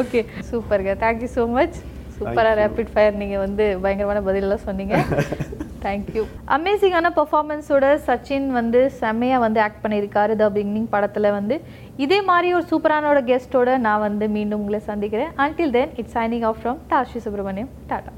[0.00, 1.78] ஓகே சூப்பர்ங்க தேங்க்யூ ஸோ மச்
[2.18, 4.94] சூப்பராக ரேபிட் ஃபயர் நீங்கள் வந்து பயங்கரமான பதிலெல்லாம் சொன்னீங்க.
[5.84, 6.22] தேங்க்யூ
[6.56, 11.56] அமேசிங்கான பெர்ஃபார்மன்ஸோட சச்சின் வந்து செம்மையாக வந்து ஆக்ட் பண்ணியிருக்காரு த பிகினிங் படத்தில் வந்து.
[12.04, 15.32] இதே மாதிரி ஒரு சூப்பரானோட கெஸ்ட்டோட நான் வந்து மீண்டும் உங்களை சந்திக்கிறேன்.
[15.44, 18.14] Until then it's signing off from Tashi Subramaniam tata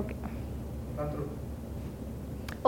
[0.00, 0.14] okay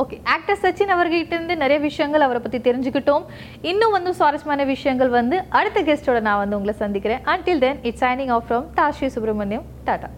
[0.01, 3.25] okay actor Sachin அவர்கிட்டேருந்து நிறைய விஷயங்கள் அவரை பற்றி தெரிஞ்சுக்கிட்டோம்.
[3.71, 7.23] இன்னும் வந்து சுவாரஸ்யமான விஷயங்கள் வந்து அடுத்த கெஸ்ட்டோட நான் வந்து உங்களை சந்திக்கிறேன்.
[7.33, 10.11] Until then it's signing off from Tashi Subramaniam tata